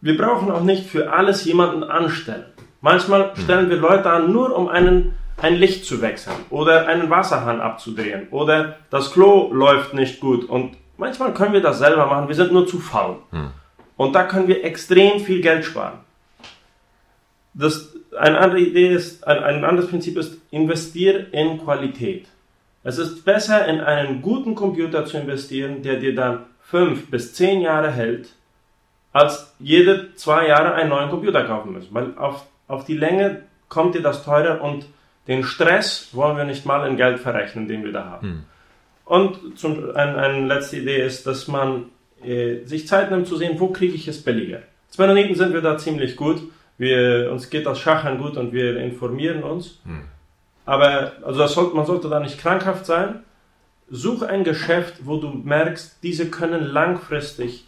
Wir 0.00 0.16
brauchen 0.16 0.50
auch 0.50 0.62
nicht 0.62 0.88
für 0.88 1.12
alles 1.12 1.44
jemanden 1.44 1.84
anstellen. 1.84 2.46
Manchmal 2.80 3.34
hm. 3.34 3.42
stellen 3.42 3.70
wir 3.70 3.76
Leute 3.76 4.10
an, 4.10 4.32
nur 4.32 4.56
um 4.56 4.68
einen, 4.68 5.14
ein 5.42 5.56
Licht 5.56 5.84
zu 5.84 6.00
wechseln 6.00 6.36
oder 6.48 6.86
einen 6.86 7.10
Wasserhahn 7.10 7.60
abzudrehen 7.60 8.28
oder 8.30 8.76
das 8.90 9.12
Klo 9.12 9.52
läuft 9.52 9.94
nicht 9.94 10.20
gut 10.20 10.44
und 10.44 10.76
manchmal 10.96 11.34
können 11.34 11.52
wir 11.52 11.60
das 11.60 11.78
selber 11.78 12.06
machen, 12.06 12.28
wir 12.28 12.34
sind 12.34 12.52
nur 12.52 12.66
zu 12.66 12.78
faul. 12.78 13.16
Hm. 13.30 13.50
Und 14.00 14.14
da 14.14 14.24
können 14.24 14.48
wir 14.48 14.64
extrem 14.64 15.20
viel 15.20 15.42
Geld 15.42 15.62
sparen. 15.62 15.98
Das, 17.52 17.94
eine 18.18 18.38
andere 18.38 18.60
Idee 18.60 18.94
ist, 18.94 19.26
ein, 19.26 19.40
ein 19.40 19.62
anderes 19.62 19.90
Prinzip 19.90 20.16
ist, 20.16 20.38
investier 20.50 21.30
in 21.34 21.58
Qualität. 21.58 22.26
Es 22.82 22.96
ist 22.96 23.26
besser, 23.26 23.66
in 23.68 23.78
einen 23.78 24.22
guten 24.22 24.54
Computer 24.54 25.04
zu 25.04 25.18
investieren, 25.18 25.82
der 25.82 25.96
dir 25.96 26.14
dann 26.14 26.46
fünf 26.62 27.10
bis 27.10 27.34
zehn 27.34 27.60
Jahre 27.60 27.90
hält, 27.90 28.30
als 29.12 29.54
jede 29.58 30.14
zwei 30.14 30.48
Jahre 30.48 30.72
einen 30.72 30.88
neuen 30.88 31.10
Computer 31.10 31.44
kaufen 31.44 31.74
müssen. 31.74 31.92
Weil 31.92 32.16
auf, 32.16 32.46
auf 32.68 32.86
die 32.86 32.96
Länge 32.96 33.42
kommt 33.68 33.94
dir 33.94 34.02
das 34.02 34.24
teurer 34.24 34.62
und 34.62 34.86
den 35.28 35.44
Stress 35.44 36.08
wollen 36.12 36.38
wir 36.38 36.44
nicht 36.44 36.64
mal 36.64 36.88
in 36.88 36.96
Geld 36.96 37.20
verrechnen, 37.20 37.68
den 37.68 37.84
wir 37.84 37.92
da 37.92 38.06
haben. 38.06 38.26
Hm. 38.26 38.44
Und 39.04 39.58
zum, 39.58 39.94
ein, 39.94 40.16
eine 40.16 40.46
letzte 40.46 40.78
Idee 40.78 41.04
ist, 41.04 41.26
dass 41.26 41.48
man 41.48 41.90
äh, 42.24 42.64
sich 42.64 42.86
Zeit 42.86 43.10
nimmt 43.10 43.26
zu 43.26 43.36
sehen, 43.36 43.58
wo 43.58 43.68
kriege 43.68 43.94
ich 43.94 44.08
es 44.08 44.22
billiger. 44.22 44.62
Als 44.88 44.98
Mennoniten 44.98 45.34
sind 45.34 45.52
wir 45.52 45.60
da 45.60 45.78
ziemlich 45.78 46.16
gut. 46.16 46.42
Wir, 46.78 47.30
uns 47.30 47.50
geht 47.50 47.66
das 47.66 47.78
Schachern 47.78 48.18
gut 48.18 48.36
und 48.36 48.52
wir 48.52 48.78
informieren 48.78 49.42
uns. 49.42 49.80
Hm. 49.84 50.04
Aber 50.64 51.12
also 51.24 51.46
sollte, 51.46 51.76
man 51.76 51.86
sollte 51.86 52.08
da 52.08 52.20
nicht 52.20 52.38
krankhaft 52.38 52.86
sein. 52.86 53.20
Such 53.88 54.22
ein 54.22 54.44
Geschäft, 54.44 55.04
wo 55.04 55.16
du 55.16 55.28
merkst, 55.28 55.98
diese 56.02 56.30
können 56.30 56.62
langfristig 56.64 57.66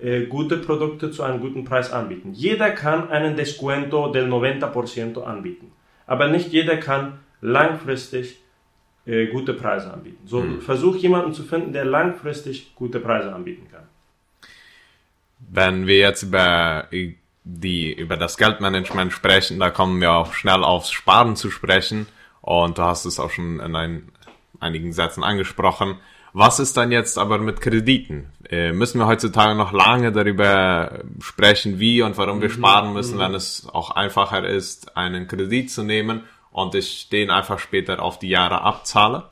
äh, 0.00 0.26
gute 0.26 0.56
Produkte 0.56 1.10
zu 1.10 1.22
einem 1.22 1.40
guten 1.40 1.64
Preis 1.64 1.92
anbieten. 1.92 2.32
Jeder 2.32 2.70
kann 2.70 3.10
einen 3.10 3.36
Descuento 3.36 4.10
del 4.10 4.26
90% 4.26 5.22
anbieten. 5.22 5.72
Aber 6.06 6.28
nicht 6.28 6.52
jeder 6.52 6.76
kann 6.76 7.20
langfristig 7.40 8.41
äh, 9.06 9.26
gute 9.26 9.54
Preise 9.54 9.92
anbieten. 9.92 10.26
So 10.26 10.42
hm. 10.42 10.60
versuch 10.60 10.96
jemanden 10.96 11.32
zu 11.32 11.42
finden, 11.42 11.72
der 11.72 11.84
langfristig 11.84 12.74
gute 12.74 13.00
Preise 13.00 13.34
anbieten 13.34 13.66
kann. 13.70 13.82
Wenn 15.50 15.86
wir 15.86 15.98
jetzt 15.98 16.22
über 16.22 16.86
die 17.44 17.92
über 17.92 18.16
das 18.16 18.36
Geldmanagement 18.36 19.12
sprechen, 19.12 19.58
da 19.58 19.70
kommen 19.70 20.00
wir 20.00 20.12
auch 20.12 20.32
schnell 20.34 20.62
aufs 20.62 20.92
Sparen 20.92 21.34
zu 21.34 21.50
sprechen. 21.50 22.06
Und 22.40 22.78
du 22.78 22.82
hast 22.82 23.04
es 23.04 23.18
auch 23.18 23.30
schon 23.30 23.60
in 23.60 23.74
ein, 23.74 24.08
einigen 24.60 24.92
Sätzen 24.92 25.24
angesprochen. 25.24 25.96
Was 26.32 26.60
ist 26.60 26.76
dann 26.76 26.92
jetzt 26.92 27.18
aber 27.18 27.38
mit 27.38 27.60
Krediten? 27.60 28.30
Äh, 28.48 28.72
müssen 28.72 28.98
wir 28.98 29.06
heutzutage 29.06 29.54
noch 29.54 29.72
lange 29.72 30.12
darüber 30.12 31.00
sprechen, 31.20 31.78
wie 31.78 32.02
und 32.02 32.16
warum 32.16 32.40
wir 32.40 32.48
mhm. 32.48 32.54
sparen 32.54 32.92
müssen, 32.92 33.18
wenn 33.18 33.34
es 33.34 33.68
auch 33.70 33.90
einfacher 33.90 34.46
ist, 34.46 34.96
einen 34.96 35.28
Kredit 35.28 35.70
zu 35.70 35.82
nehmen 35.82 36.22
und 36.52 36.74
ich 36.74 37.08
den 37.08 37.30
einfach 37.30 37.58
später 37.58 38.02
auf 38.02 38.18
die 38.18 38.28
Jahre 38.28 38.62
abzahle? 38.62 39.24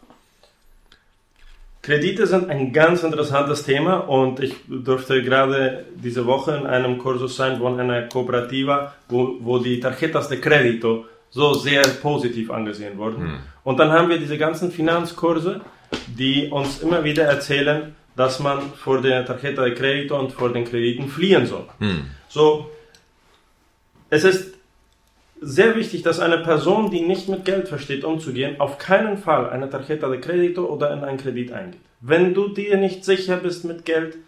Kredite 1.82 2.26
sind 2.26 2.50
ein 2.50 2.72
ganz 2.72 3.02
interessantes 3.02 3.62
Thema 3.62 3.96
und 3.96 4.40
ich 4.40 4.54
durfte 4.68 5.22
gerade 5.22 5.86
diese 5.94 6.26
Woche 6.26 6.54
in 6.54 6.66
einem 6.66 6.98
Kursus 6.98 7.36
sein 7.36 7.58
von 7.58 7.80
einer 7.80 8.02
Kooperativa, 8.02 8.94
wo, 9.08 9.36
wo 9.40 9.58
die 9.58 9.80
Tarjetas 9.80 10.28
de 10.28 10.40
Crédito 10.40 11.06
so 11.30 11.54
sehr 11.54 11.82
positiv 11.82 12.50
angesehen 12.50 12.98
wurden. 12.98 13.22
Hm. 13.22 13.38
Und 13.64 13.78
dann 13.78 13.92
haben 13.92 14.10
wir 14.10 14.18
diese 14.18 14.36
ganzen 14.36 14.70
Finanzkurse, 14.72 15.62
die 16.06 16.48
uns 16.48 16.82
immer 16.82 17.02
wieder 17.02 17.24
erzählen, 17.24 17.94
dass 18.14 18.40
man 18.40 18.60
vor 18.74 19.00
der 19.00 19.24
Tarjeta 19.24 19.64
de 19.64 19.74
Crédito 19.74 20.18
und 20.18 20.32
vor 20.32 20.52
den 20.52 20.66
Krediten 20.66 21.08
fliehen 21.08 21.46
soll. 21.46 21.66
Hm. 21.78 22.10
So, 22.28 22.70
es 24.10 24.24
ist 24.24 24.54
sehr 25.40 25.74
wichtig, 25.76 26.02
dass 26.02 26.20
eine 26.20 26.38
Person, 26.38 26.90
die 26.90 27.00
nicht 27.00 27.28
mit 27.28 27.44
Geld 27.44 27.68
versteht, 27.68 28.04
umzugehen, 28.04 28.60
auf 28.60 28.78
keinen 28.78 29.16
Fall 29.16 29.48
eine 29.48 29.70
Tarjeta 29.70 30.08
de 30.08 30.20
Crédito 30.20 30.64
oder 30.64 30.92
in 30.92 31.02
einen 31.02 31.18
Kredit 31.18 31.52
eingeht. 31.52 31.80
Wenn 32.00 32.34
du 32.34 32.48
dir 32.48 32.76
nicht 32.76 33.04
sicher 33.04 33.36
bist 33.36 33.64
mit 33.64 33.84
Geld, 33.84 34.18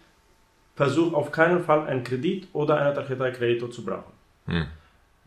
versuch 0.75 1.13
auf 1.13 1.31
keinen 1.31 1.63
Fall 1.63 1.85
einen 1.85 2.03
Kredit 2.03 2.47
oder 2.53 2.79
eine 2.79 2.93
Tarjeta 2.93 3.25
de 3.25 3.33
Crédito 3.33 3.67
zu 3.67 3.85
brauchen. 3.85 4.11
Hm. 4.47 4.65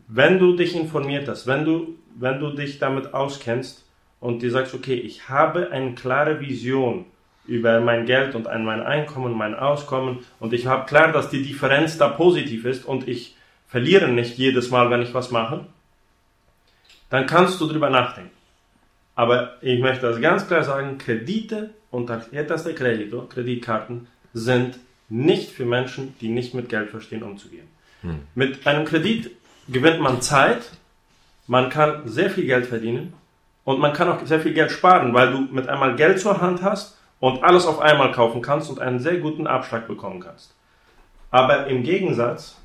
Wenn 0.07 0.39
du 0.39 0.55
dich 0.55 0.75
informiert 0.75 1.27
hast, 1.27 1.47
wenn 1.47 1.65
du, 1.65 1.95
wenn 2.15 2.39
du 2.39 2.51
dich 2.51 2.79
damit 2.79 3.13
auskennst 3.13 3.85
und 4.19 4.41
dir 4.41 4.51
sagst, 4.51 4.73
okay, 4.73 4.95
ich 4.95 5.29
habe 5.29 5.71
eine 5.71 5.95
klare 5.95 6.39
Vision 6.39 7.05
über 7.45 7.79
mein 7.79 8.05
Geld 8.05 8.35
und 8.35 8.45
mein 8.45 8.81
Einkommen, 8.81 9.33
mein 9.33 9.55
Auskommen 9.55 10.19
und 10.39 10.53
ich 10.53 10.67
habe 10.67 10.85
klar, 10.85 11.11
dass 11.11 11.29
die 11.29 11.43
Differenz 11.43 11.97
da 11.97 12.09
positiv 12.09 12.65
ist 12.65 12.85
und 12.85 13.07
ich 13.07 13.35
verliere 13.67 14.09
nicht 14.09 14.37
jedes 14.37 14.69
Mal, 14.69 14.89
wenn 14.89 15.01
ich 15.01 15.13
was 15.13 15.31
mache, 15.31 15.65
dann 17.09 17.25
kannst 17.25 17.59
du 17.61 17.67
drüber 17.67 17.89
nachdenken. 17.89 18.31
Aber 19.15 19.55
ich 19.61 19.79
möchte 19.79 20.07
das 20.07 20.21
ganz 20.21 20.47
klar 20.47 20.63
sagen, 20.63 20.97
Kredite 20.97 21.71
und 21.89 22.07
Tarjetas 22.07 22.63
de 22.63 22.73
Crédito, 22.75 23.23
Kreditkarten, 23.27 24.07
sind 24.33 24.77
nicht 25.09 25.51
für 25.51 25.65
Menschen, 25.65 26.15
die 26.21 26.29
nicht 26.29 26.53
mit 26.53 26.69
Geld 26.69 26.89
verstehen, 26.89 27.23
umzugehen. 27.23 27.67
Hm. 28.01 28.19
Mit 28.35 28.67
einem 28.67 28.85
Kredit 28.85 29.31
gewinnt 29.67 30.01
man 30.01 30.21
Zeit, 30.21 30.69
man 31.47 31.69
kann 31.69 32.07
sehr 32.07 32.29
viel 32.29 32.45
Geld 32.45 32.67
verdienen 32.67 33.13
und 33.63 33.79
man 33.79 33.93
kann 33.93 34.09
auch 34.09 34.25
sehr 34.25 34.39
viel 34.39 34.53
Geld 34.53 34.71
sparen, 34.71 35.13
weil 35.13 35.31
du 35.31 35.39
mit 35.39 35.67
einmal 35.67 35.95
Geld 35.95 36.19
zur 36.19 36.39
Hand 36.41 36.61
hast 36.61 36.97
und 37.19 37.43
alles 37.43 37.65
auf 37.65 37.79
einmal 37.79 38.11
kaufen 38.11 38.41
kannst 38.41 38.69
und 38.69 38.79
einen 38.79 38.99
sehr 38.99 39.17
guten 39.17 39.47
Abschlag 39.47 39.87
bekommen 39.87 40.19
kannst. 40.19 40.53
Aber 41.31 41.67
im 41.67 41.83
Gegensatz, 41.83 42.57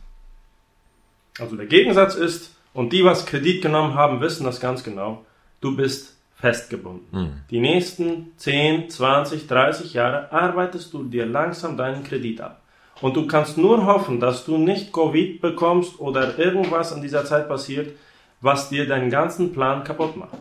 also 1.39 1.57
der 1.57 1.67
Gegensatz 1.67 2.15
ist, 2.15 2.55
und 2.75 2.93
die, 2.93 3.05
was 3.05 3.27
Kredit 3.27 3.63
genommen 3.63 3.95
haben, 3.95 4.21
wissen 4.21 4.45
das 4.45 4.61
ganz 4.61 4.83
genau. 4.83 5.25
Du 5.61 5.77
bist 5.77 6.17
festgebunden. 6.35 7.07
Mhm. 7.13 7.33
Die 7.51 7.61
nächsten 7.61 8.33
10, 8.37 8.91
20, 8.91 9.47
30 9.47 9.95
Jahre 9.95 10.33
arbeitest 10.33 10.93
du 10.93 11.05
dir 11.05 11.25
langsam 11.27 11.77
deinen 11.77 12.03
Kredit 12.03 12.41
ab. 12.41 12.63
Und 13.01 13.17
du 13.17 13.27
kannst 13.27 13.59
nur 13.59 13.87
hoffen, 13.87 14.21
dass 14.21 14.45
du 14.45 14.59
nicht 14.59 14.93
Covid 14.93 15.41
bekommst 15.41 15.99
oder 16.01 16.39
irgendwas 16.39 16.93
in 16.93 17.03
dieser 17.03 17.25
Zeit 17.25 17.49
passiert, 17.49 17.97
was 18.41 18.71
dir 18.71 18.87
deinen 18.87 19.11
ganzen 19.11 19.53
Plan 19.53 19.85
kaputt 19.85 20.17
macht. 20.17 20.37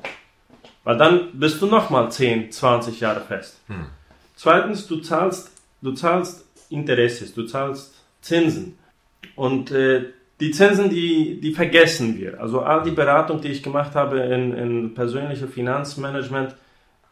Weil 0.84 0.98
dann 0.98 1.30
bist 1.34 1.62
du 1.62 1.67
nochmal 1.67 2.12
10, 2.12 2.52
20 2.52 3.00
Jahre 3.00 3.22
fest. 3.22 3.60
Mhm. 3.67 3.88
Zweitens, 4.36 4.88
du 4.88 4.98
zahlst, 5.02 5.52
du 5.82 5.91
zahlst 5.91 6.46
Interesses, 6.70 7.34
du 7.34 7.46
zahlst 7.46 7.94
Zinsen. 8.22 8.78
Und 9.36 9.72
äh, 9.72 10.06
die 10.42 10.52
Zinsen, 10.52 10.90
die, 10.90 11.40
die 11.40 11.54
vergessen 11.54 12.18
wir. 12.18 12.42
Also 12.42 12.62
all 12.62 12.84
die 12.84 12.92
Beratung, 12.92 13.42
die 13.42 13.50
ich 13.50 13.62
gemacht 13.62 13.94
habe 13.94 14.20
in, 14.20 14.54
in 14.54 14.94
persönliche 14.96 15.48
Finanzmanagement, 15.48 16.56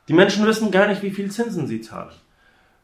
die 0.08 0.13
Menschen 0.13 0.46
wissen 0.48 0.72
gar 0.72 0.88
nicht, 0.88 1.04
wie 1.04 1.12
viel 1.12 1.30
Zinsen 1.30 1.68
sie 1.68 1.82
zahlen. 1.82 2.10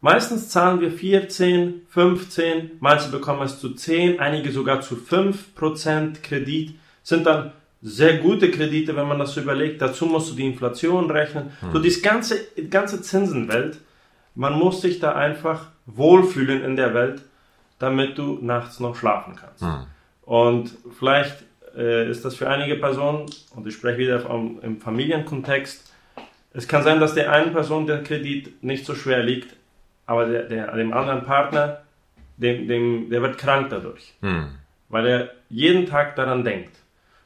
Meistens 0.02 0.50
zahlen 0.50 0.82
wir 0.82 0.92
14, 0.92 1.82
15, 1.90 2.72
manche 2.80 3.10
bekommen 3.10 3.42
es 3.42 3.60
zu 3.60 3.74
10, 3.74 4.20
einige 4.20 4.52
sogar 4.52 4.82
zu 4.82 4.96
5% 4.96 6.22
Kredit, 6.22 6.76
sind 7.02 7.26
dann 7.26 7.52
sehr 7.82 8.20
gute 8.20 8.52
Kredite, 8.52 8.96
wenn 8.96 9.08
man 9.08 9.18
das 9.18 9.34
so 9.34 9.42
überlegt. 9.42 9.82
Dazu 9.82 10.06
musst 10.06 10.30
du 10.30 10.36
die 10.36 10.46
Inflation 10.46 11.10
rechnen. 11.10 11.52
Hm. 11.62 11.72
So 11.74 11.80
die 11.80 12.02
ganze, 12.02 12.38
ganze 12.70 13.02
Zinsenwelt, 13.02 13.80
man 14.36 14.54
muss 14.54 14.82
sich 14.82 15.00
da 15.00 15.16
einfach 15.16 15.68
wohlfühlen 15.88 16.64
in 16.64 16.76
der 16.76 16.94
Welt, 16.94 17.24
damit 17.80 18.18
du 18.20 18.38
nachts 18.42 18.80
noch 18.80 18.96
schlafen 18.96 19.36
kannst. 19.36 19.64
Hm. 19.64 19.88
Und 20.26 20.76
vielleicht 20.98 21.44
äh, 21.76 22.10
ist 22.10 22.26
das 22.26 22.36
für 22.36 22.50
einige 22.50 22.76
Personen, 22.76 23.28
und 23.56 23.68
ich 23.68 23.76
spreche 23.76 24.00
wieder 24.00 24.20
vom, 24.20 24.60
im 24.62 24.80
Familienkontext, 24.82 25.94
es 26.54 26.68
kann 26.68 26.84
sein, 26.84 27.00
dass 27.00 27.14
der 27.14 27.32
einen 27.32 27.52
Person 27.52 27.86
der 27.86 28.02
Kredit 28.04 28.64
nicht 28.64 28.86
so 28.86 28.96
schwer 28.96 29.22
liegt, 29.22 29.56
aber 30.06 30.26
der, 30.26 30.44
der, 30.44 30.76
dem 30.76 30.94
anderen 30.94 31.26
Partner, 31.26 31.82
dem, 32.38 32.68
dem, 32.68 33.10
der 33.10 33.22
wird 33.22 33.38
krank 33.38 33.70
dadurch. 33.70 34.14
Hm. 34.22 34.48
Weil 34.90 35.08
er 35.08 35.32
jeden 35.50 35.86
Tag 35.86 36.16
daran 36.16 36.44
denkt. 36.44 36.76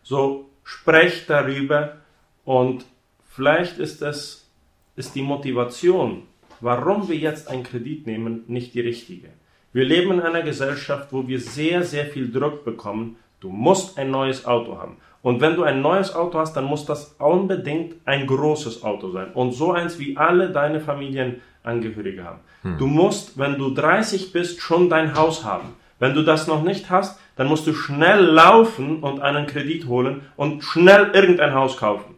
So 0.01 0.49
sprech 0.63 1.25
darüber 1.27 1.97
und 2.43 2.85
vielleicht 3.27 3.77
ist 3.77 4.01
es 4.01 4.49
ist 4.95 5.15
die 5.15 5.21
Motivation, 5.21 6.23
warum 6.59 7.07
wir 7.07 7.15
jetzt 7.15 7.47
einen 7.47 7.63
Kredit 7.63 8.05
nehmen, 8.05 8.43
nicht 8.47 8.73
die 8.73 8.81
richtige. 8.81 9.29
Wir 9.71 9.85
leben 9.85 10.11
in 10.11 10.21
einer 10.21 10.41
Gesellschaft, 10.41 11.09
wo 11.11 11.27
wir 11.27 11.39
sehr, 11.39 11.83
sehr 11.83 12.05
viel 12.05 12.31
Druck 12.31 12.65
bekommen. 12.65 13.17
Du 13.39 13.49
musst 13.49 13.97
ein 13.97 14.09
neues 14.09 14.45
Auto 14.45 14.77
haben. 14.77 14.97
Und 15.21 15.41
wenn 15.41 15.55
du 15.55 15.63
ein 15.63 15.81
neues 15.81 16.15
Auto 16.15 16.39
hast, 16.39 16.53
dann 16.53 16.65
muss 16.65 16.85
das 16.85 17.15
unbedingt 17.19 17.95
ein 18.05 18.25
großes 18.25 18.83
Auto 18.83 19.11
sein. 19.11 19.31
Und 19.33 19.51
so 19.51 19.73
eins, 19.73 19.99
wie 19.99 20.17
alle 20.17 20.49
deine 20.49 20.79
Familienangehörige 20.79 22.23
haben. 22.23 22.39
Hm. 22.63 22.77
Du 22.77 22.87
musst, 22.87 23.37
wenn 23.37 23.57
du 23.57 23.69
30 23.71 24.31
bist, 24.31 24.61
schon 24.61 24.89
dein 24.89 25.15
Haus 25.15 25.43
haben. 25.43 25.73
Wenn 25.99 26.15
du 26.15 26.23
das 26.23 26.47
noch 26.47 26.63
nicht 26.63 26.89
hast, 26.89 27.19
dann 27.35 27.47
musst 27.47 27.67
du 27.67 27.73
schnell 27.73 28.21
laufen 28.21 29.03
und 29.03 29.21
einen 29.21 29.45
Kredit 29.45 29.87
holen 29.87 30.21
und 30.37 30.63
schnell 30.63 31.11
irgendein 31.13 31.53
Haus 31.53 31.77
kaufen. 31.77 32.15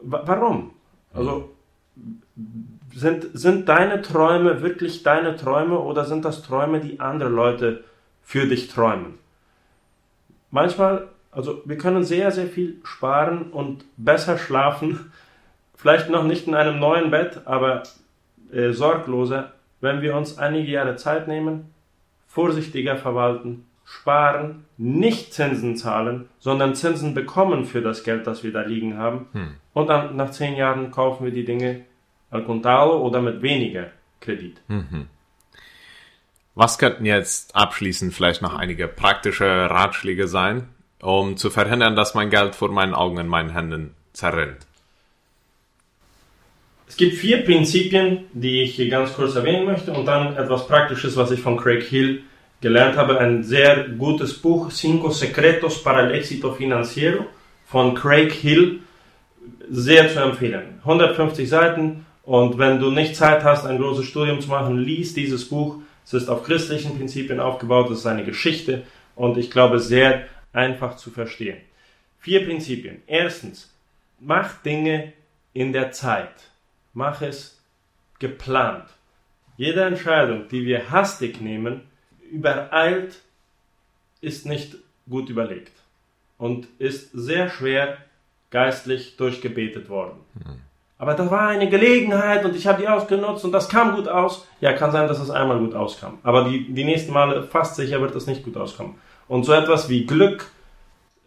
Warum? 0.00 0.70
Also 1.12 1.50
sind, 2.94 3.28
sind 3.34 3.68
deine 3.68 4.02
Träume 4.02 4.62
wirklich 4.62 5.02
deine 5.02 5.36
Träume 5.36 5.78
oder 5.78 6.04
sind 6.04 6.24
das 6.24 6.42
Träume, 6.42 6.80
die 6.80 7.00
andere 7.00 7.28
Leute 7.28 7.84
für 8.22 8.46
dich 8.46 8.68
träumen? 8.68 9.18
Manchmal 10.50 11.08
also 11.32 11.62
wir 11.64 11.78
können 11.78 12.04
sehr, 12.04 12.30
sehr 12.30 12.46
viel 12.46 12.76
sparen 12.84 13.50
und 13.50 13.84
besser 13.96 14.38
schlafen. 14.38 15.10
Vielleicht 15.74 16.10
noch 16.10 16.22
nicht 16.22 16.46
in 16.46 16.54
einem 16.54 16.78
neuen 16.78 17.10
Bett, 17.10 17.40
aber 17.46 17.82
äh, 18.52 18.70
sorgloser, 18.70 19.52
wenn 19.80 20.00
wir 20.00 20.14
uns 20.14 20.38
einige 20.38 20.70
Jahre 20.70 20.94
Zeit 20.94 21.26
nehmen, 21.26 21.72
vorsichtiger 22.28 22.96
verwalten, 22.96 23.64
sparen, 23.84 24.64
nicht 24.76 25.34
Zinsen 25.34 25.76
zahlen, 25.76 26.28
sondern 26.38 26.76
Zinsen 26.76 27.14
bekommen 27.14 27.64
für 27.64 27.80
das 27.80 28.04
Geld, 28.04 28.28
das 28.28 28.44
wir 28.44 28.52
da 28.52 28.60
liegen 28.60 28.96
haben. 28.96 29.26
Hm. 29.32 29.54
Und 29.72 29.88
dann 29.88 30.14
nach 30.14 30.30
zehn 30.30 30.54
Jahren 30.54 30.92
kaufen 30.92 31.24
wir 31.24 31.32
die 31.32 31.44
Dinge 31.44 31.80
al 32.32 32.44
contado 32.44 32.98
oder 32.98 33.20
mit 33.20 33.42
weniger 33.42 33.92
Kredit. 34.20 34.60
Mhm. 34.68 35.06
Was 36.54 36.78
könnten 36.78 37.06
jetzt 37.06 37.54
abschließend 37.54 38.12
vielleicht 38.12 38.42
noch 38.42 38.54
einige 38.54 38.88
praktische 38.88 39.46
Ratschläge 39.46 40.28
sein, 40.28 40.68
um 41.00 41.36
zu 41.36 41.50
verhindern, 41.50 41.96
dass 41.96 42.14
mein 42.14 42.30
Geld 42.30 42.54
vor 42.54 42.70
meinen 42.70 42.94
Augen 42.94 43.18
in 43.18 43.26
meinen 43.26 43.50
Händen 43.50 43.94
zerrinnt. 44.12 44.58
Es 46.86 46.96
gibt 46.96 47.14
vier 47.14 47.44
Prinzipien, 47.44 48.24
die 48.32 48.62
ich 48.62 48.74
hier 48.74 48.88
ganz 48.88 49.14
kurz 49.14 49.34
erwähnen 49.34 49.64
möchte 49.64 49.92
und 49.92 50.06
dann 50.06 50.36
etwas 50.36 50.66
Praktisches, 50.68 51.16
was 51.16 51.30
ich 51.30 51.40
von 51.40 51.56
Craig 51.56 51.82
Hill 51.82 52.22
gelernt 52.60 52.96
habe. 52.96 53.18
Ein 53.18 53.42
sehr 53.42 53.88
gutes 53.88 54.34
Buch, 54.34 54.70
Cinco 54.70 55.10
Secretos 55.10 55.82
para 55.82 56.06
el 56.06 56.14
Éxito 56.14 56.54
Financiero 56.54 57.26
von 57.66 57.94
Craig 57.94 58.30
Hill. 58.30 58.80
Sehr 59.70 60.08
zu 60.08 60.20
empfehlen. 60.20 60.80
150 60.80 61.48
Seiten 61.48 62.04
und 62.22 62.58
wenn 62.58 62.78
du 62.78 62.90
nicht 62.90 63.16
Zeit 63.16 63.42
hast, 63.42 63.66
ein 63.66 63.78
großes 63.78 64.06
Studium 64.06 64.40
zu 64.40 64.48
machen, 64.48 64.78
lies 64.78 65.14
dieses 65.14 65.48
Buch. 65.48 65.76
Es 66.04 66.14
ist 66.14 66.28
auf 66.28 66.44
christlichen 66.44 66.96
Prinzipien 66.96 67.40
aufgebaut, 67.40 67.90
es 67.90 68.00
ist 68.00 68.06
eine 68.06 68.24
Geschichte 68.24 68.84
und 69.16 69.38
ich 69.38 69.50
glaube 69.50 69.80
sehr 69.80 70.26
einfach 70.52 70.96
zu 70.96 71.10
verstehen. 71.10 71.58
Vier 72.18 72.44
Prinzipien. 72.44 73.02
Erstens, 73.06 73.72
mach 74.20 74.62
Dinge 74.62 75.12
in 75.52 75.72
der 75.72 75.92
Zeit. 75.92 76.50
Mach 76.92 77.22
es 77.22 77.60
geplant. 78.18 78.88
Jede 79.56 79.82
Entscheidung, 79.84 80.48
die 80.48 80.64
wir 80.64 80.90
hastig 80.90 81.40
nehmen, 81.40 81.82
übereilt, 82.30 83.20
ist 84.20 84.46
nicht 84.46 84.76
gut 85.08 85.28
überlegt 85.28 85.72
und 86.38 86.68
ist 86.78 87.10
sehr 87.12 87.50
schwer 87.50 87.98
geistlich 88.50 89.16
durchgebetet 89.16 89.88
worden. 89.88 90.18
Mhm. 90.34 90.60
Aber 91.02 91.14
das 91.14 91.32
war 91.32 91.48
eine 91.48 91.68
Gelegenheit 91.68 92.44
und 92.44 92.54
ich 92.54 92.64
habe 92.68 92.80
die 92.80 92.86
ausgenutzt 92.86 93.44
und 93.44 93.50
das 93.50 93.68
kam 93.68 93.96
gut 93.96 94.06
aus. 94.06 94.46
Ja, 94.60 94.72
kann 94.72 94.92
sein, 94.92 95.08
dass 95.08 95.18
es 95.18 95.30
einmal 95.30 95.58
gut 95.58 95.74
auskam. 95.74 96.18
Aber 96.22 96.44
die, 96.44 96.72
die 96.72 96.84
nächsten 96.84 97.12
Male 97.12 97.42
fast 97.42 97.74
sicher 97.74 98.00
wird 98.00 98.14
es 98.14 98.28
nicht 98.28 98.44
gut 98.44 98.56
auskommen. 98.56 98.94
Und 99.26 99.42
so 99.42 99.52
etwas 99.52 99.88
wie 99.88 100.06
Glück 100.06 100.46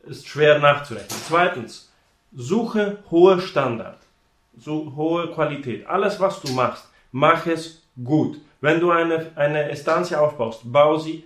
ist 0.04 0.30
schwer 0.30 0.60
nachzurechnen. 0.60 1.20
Zweitens, 1.28 1.92
suche 2.34 3.00
hohe 3.12 3.42
Standard, 3.42 3.98
so 4.58 4.94
hohe 4.96 5.28
Qualität. 5.34 5.86
Alles, 5.88 6.22
was 6.22 6.40
du 6.40 6.54
machst, 6.54 6.90
mach 7.12 7.46
es 7.46 7.86
gut. 8.02 8.40
Wenn 8.62 8.80
du 8.80 8.92
eine, 8.92 9.34
eine 9.36 9.70
Estancia 9.72 10.22
aufbaust, 10.22 10.62
bau 10.64 10.98
sie 11.00 11.26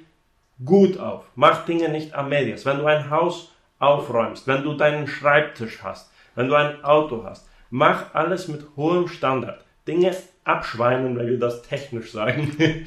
gut 0.65 0.97
auf. 0.97 1.25
Mach 1.35 1.65
Dinge 1.65 1.89
nicht 1.89 2.15
am 2.15 2.29
medias. 2.29 2.65
Wenn 2.65 2.79
du 2.79 2.87
ein 2.87 3.11
Haus 3.11 3.51
aufräumst, 3.77 4.47
wenn 4.47 4.63
du 4.63 4.73
deinen 4.73 5.05
Schreibtisch 5.05 5.83
hast, 5.83 6.11
wenn 6.33 6.47
du 6.47 6.55
ein 6.55 6.83
Auto 6.83 7.23
hast, 7.23 7.45
mach 7.69 8.13
alles 8.13 8.47
mit 8.47 8.65
hohem 8.75 9.07
Standard. 9.07 9.63
Dinge 9.87 10.15
abschweinen, 10.43 11.17
wenn 11.17 11.27
wir 11.27 11.39
das 11.39 11.61
technisch 11.63 12.11
sagen. 12.11 12.55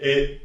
Äh, 0.00 0.40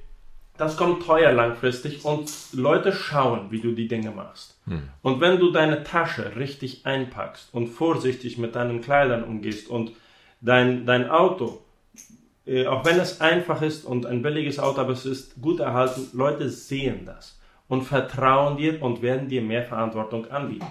das 0.57 0.77
kommt 0.77 1.03
teuer 1.03 1.31
langfristig 1.31 2.05
und 2.05 2.31
Leute 2.53 2.93
schauen, 2.93 3.49
wie 3.49 3.61
du 3.61 3.71
die 3.71 3.87
Dinge 3.87 4.11
machst. 4.11 4.59
Hm. 4.65 4.83
Und 5.01 5.21
wenn 5.21 5.39
du 5.39 5.51
deine 5.51 5.83
Tasche 5.83 6.35
richtig 6.35 6.85
einpackst 6.85 7.51
und 7.51 7.67
vorsichtig 7.67 8.37
mit 8.37 8.55
deinen 8.55 8.79
Kleidern 8.81 9.23
umgehst 9.23 9.69
und 9.69 9.93
dein, 10.39 10.85
dein 10.85 11.09
Auto, 11.09 11.61
äh, 12.45 12.67
auch 12.67 12.85
wenn 12.85 12.99
es 12.99 13.21
einfach 13.21 13.61
ist 13.61 13.85
und 13.85 14.05
ein 14.05 14.21
billiges 14.21 14.59
Auto, 14.59 14.81
aber 14.81 14.93
es 14.93 15.05
ist 15.05 15.41
gut 15.41 15.61
erhalten, 15.61 16.09
Leute 16.13 16.49
sehen 16.49 17.05
das 17.05 17.39
und 17.69 17.83
vertrauen 17.83 18.57
dir 18.57 18.81
und 18.83 19.01
werden 19.01 19.29
dir 19.29 19.41
mehr 19.41 19.63
Verantwortung 19.63 20.29
anbieten. 20.29 20.67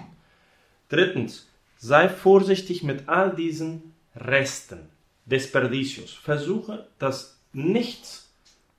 Drittens, 0.87 1.48
sei 1.79 2.09
vorsichtig 2.09 2.83
mit 2.83 3.07
all 3.07 3.33
diesen 3.33 3.95
Resten, 4.15 4.89
Desperdicios. 5.25 6.13
Versuche, 6.13 6.87
dass 6.99 7.39
nichts 7.53 8.31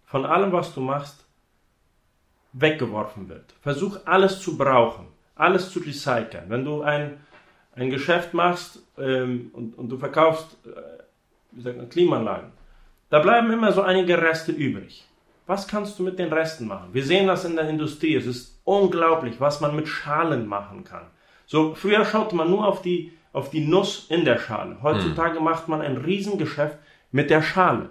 von 0.05 0.27
allem, 0.27 0.53
was 0.53 0.75
du 0.75 0.81
machst, 0.81 1.25
weggeworfen 2.53 3.29
wird. 3.29 3.55
Versuch 3.63 3.99
alles 4.05 4.41
zu 4.41 4.57
brauchen, 4.57 5.07
alles 5.35 5.71
zu 5.71 5.81
recyceln. 5.81 6.45
Wenn 6.49 6.65
du 6.65 6.83
ein, 6.83 7.21
ein 7.75 7.91
Geschäft 7.91 8.35
machst 8.35 8.81
ähm, 8.99 9.51
und, 9.55 9.79
und, 9.79 9.89
du 9.89 9.97
verkaufst 9.97 10.57
äh, 10.67 11.61
sagt 11.61 11.77
man, 11.77 11.89
Klimaanlagen, 11.89 12.53
da 13.09 13.21
bleiben 13.21 13.51
immer 13.51 13.73
so 13.73 13.83
einige 13.83 14.21
Reste 14.21 14.53
übrig. 14.53 15.07
Was 15.47 15.67
kannst 15.67 15.99
du 15.99 16.03
mit 16.03 16.19
den 16.19 16.33
Resten 16.33 16.67
machen? 16.67 16.91
Wir 16.93 17.05
sehen 17.05 17.27
das 17.27 17.45
in 17.45 17.57
der 17.57 17.69
Industrie. 17.69 18.15
Es 18.15 18.27
ist 18.27 18.61
unglaublich, 18.65 19.41
was 19.41 19.61
man 19.61 19.75
mit 19.75 19.89
Schalen 19.89 20.47
machen 20.47 20.85
kann. 20.85 21.07
So, 21.51 21.75
früher 21.75 22.05
schaute 22.05 22.37
man 22.37 22.49
nur 22.49 22.65
auf 22.65 22.81
die, 22.81 23.11
auf 23.33 23.51
die 23.51 23.67
Nuss 23.67 24.07
in 24.09 24.25
der 24.25 24.39
Schale. 24.39 24.77
Heutzutage 24.83 25.39
hm. 25.39 25.45
macht 25.45 25.67
man 25.67 25.81
ein 25.81 25.97
Riesengeschäft 25.97 26.79
mit 27.11 27.29
der 27.29 27.43
Schale 27.43 27.91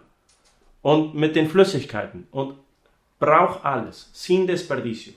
und 0.82 1.14
mit 1.14 1.36
den 1.36 1.50
Flüssigkeiten 1.50 2.26
und 2.32 2.54
brauch 3.20 3.66
alles, 3.66 4.12
sin 4.14 4.48
desperdicio. 4.48 5.12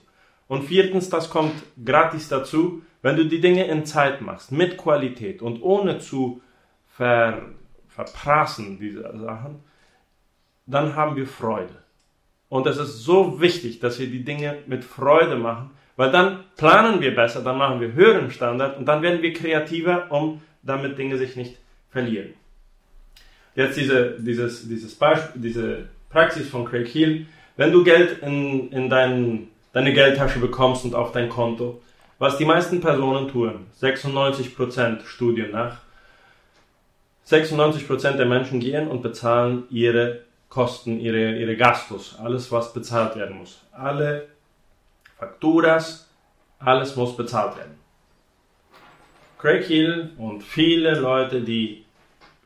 Und 0.49 0.63
viertens, 0.63 1.09
das 1.09 1.29
kommt 1.29 1.53
gratis 1.85 2.27
dazu, 2.27 2.81
wenn 3.01 3.15
du 3.15 3.25
die 3.25 3.39
Dinge 3.39 3.63
in 3.63 3.85
Zeit 3.85 4.19
machst, 4.19 4.51
mit 4.51 4.77
Qualität 4.77 5.41
und 5.41 5.61
ohne 5.61 5.99
zu 5.99 6.41
ver, 6.97 7.43
verprassen, 7.87 8.77
diese 8.77 9.03
Sachen, 9.19 9.61
dann 10.65 10.97
haben 10.97 11.15
wir 11.15 11.27
Freude. 11.27 11.81
Und 12.49 12.67
es 12.67 12.75
ist 12.75 13.05
so 13.05 13.39
wichtig, 13.39 13.79
dass 13.79 13.99
wir 13.99 14.07
die 14.07 14.25
Dinge 14.25 14.57
mit 14.67 14.83
Freude 14.83 15.37
machen, 15.37 15.71
weil 15.95 16.11
dann 16.11 16.43
planen 16.57 17.01
wir 17.01 17.13
besser, 17.15 17.41
dann 17.41 17.57
machen 17.57 17.79
wir 17.79 17.93
höheren 17.93 18.31
Standard 18.31 18.77
und 18.77 18.85
dann 18.85 19.01
werden 19.01 19.21
wir 19.21 19.33
kreativer, 19.33 20.07
um 20.09 20.41
damit 20.63 20.97
Dinge 20.97 21.17
sich 21.17 21.35
nicht 21.35 21.57
verlieren. 21.91 22.33
Jetzt 23.55 23.77
diese, 23.77 24.17
dieses, 24.19 24.67
dieses 24.67 24.97
diese 25.35 25.85
Praxis 26.09 26.49
von 26.49 26.65
Craig 26.65 26.87
Hill. 26.87 27.27
Wenn 27.55 27.71
du 27.71 27.83
Geld 27.83 28.23
in, 28.23 28.71
in 28.71 28.89
dein, 28.89 29.47
deine 29.73 29.93
Geldtasche 29.93 30.39
bekommst 30.39 30.85
und 30.85 30.95
auf 30.95 31.11
dein 31.11 31.29
Konto, 31.29 31.81
was 32.17 32.37
die 32.37 32.45
meisten 32.45 32.81
Personen 32.81 33.27
tun, 33.27 33.67
96% 33.79 35.05
Studien 35.05 35.51
nach, 35.51 35.81
96% 37.27 38.13
der 38.13 38.25
Menschen 38.25 38.59
gehen 38.59 38.87
und 38.87 39.01
bezahlen 39.01 39.63
ihre 39.69 40.21
Kosten, 40.49 40.99
ihre, 40.99 41.35
ihre 41.37 41.55
Gastos, 41.55 42.17
alles 42.21 42.51
was 42.51 42.73
bezahlt 42.73 43.15
werden 43.15 43.37
muss. 43.37 43.61
Alle 43.71 44.27
Fakturas, 45.23 46.09
alles 46.59 46.95
muss 46.97 47.15
bezahlt 47.15 47.55
werden. 47.55 47.77
Craig 49.37 49.65
Hill 49.65 50.11
und 50.17 50.43
viele 50.43 50.99
Leute, 50.99 51.41
die 51.41 51.85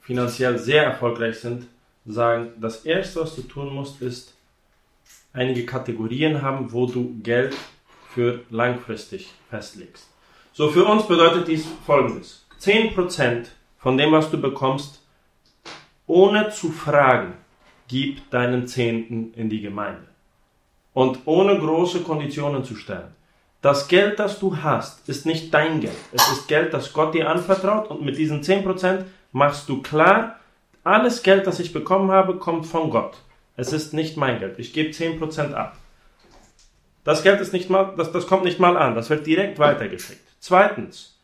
finanziell 0.02 0.60
sehr 0.60 0.84
erfolgreich 0.84 1.40
sind, 1.40 1.68
sagen, 2.06 2.52
das 2.62 2.86
Erste, 2.86 3.22
was 3.22 3.36
du 3.36 3.42
tun 3.42 3.74
musst, 3.74 4.02
ist 4.02 4.36
einige 5.34 5.66
Kategorien 5.66 6.42
haben, 6.42 6.72
wo 6.72 6.86
du 6.86 7.20
Geld 7.24 7.56
für 8.14 8.42
langfristig 8.50 9.34
festlegst. 9.50 10.08
So, 10.54 10.70
für 10.70 10.86
uns 10.86 11.08
bedeutet 11.08 11.48
dies 11.48 11.68
folgendes. 11.86 12.46
10% 12.60 13.48
von 13.80 13.98
dem, 13.98 14.12
was 14.12 14.30
du 14.32 14.40
bekommst, 14.40 15.02
ohne 16.06 16.50
zu 16.50 16.72
fragen, 16.72 17.34
gib 17.88 18.30
deinen 18.30 18.68
Zehnten 18.68 19.34
in 19.34 19.50
die 19.50 19.62
Gemeinde. 19.62 20.08
Und 20.98 21.20
ohne 21.26 21.60
große 21.60 22.00
Konditionen 22.00 22.64
zu 22.64 22.76
stellen. 22.76 23.14
das 23.62 23.88
Geld, 23.88 24.18
das 24.18 24.40
du 24.40 24.58
hast, 24.64 25.08
ist 25.08 25.28
nicht 25.28 25.54
dein 25.54 25.80
Geld. 25.80 25.94
Es 26.12 26.28
ist 26.32 26.48
Geld, 26.48 26.74
das 26.74 26.92
Gott 26.92 27.14
dir 27.14 27.30
anvertraut 27.30 27.92
und 27.92 28.02
mit 28.04 28.18
diesen 28.18 28.42
10% 28.42 29.04
machst 29.32 29.70
du 29.70 29.84
klar, 29.84 30.40
alles 30.84 31.22
Geld, 31.22 31.46
das 31.46 31.60
ich 31.60 31.72
bekommen 31.72 32.10
habe, 32.10 32.38
kommt 32.38 32.66
von 32.66 32.90
Gott. 32.90 33.16
Es 33.56 33.74
ist 33.74 33.94
nicht 33.94 34.18
mein 34.18 34.40
Geld. 34.40 34.58
Ich 34.58 34.74
gebe 34.74 34.90
10% 34.90 35.54
ab. 35.54 35.78
Das 37.04 37.22
Geld 37.22 37.42
ist 37.42 37.54
nicht 37.54 37.70
mal, 37.70 37.94
das, 37.96 38.12
das 38.12 38.26
kommt 38.26 38.46
nicht 38.46 38.60
mal 38.60 38.76
an. 38.76 38.96
Das 38.96 39.12
wird 39.12 39.28
direkt 39.28 39.60
weitergeschickt. 39.60 40.28
Zweitens, 40.40 41.16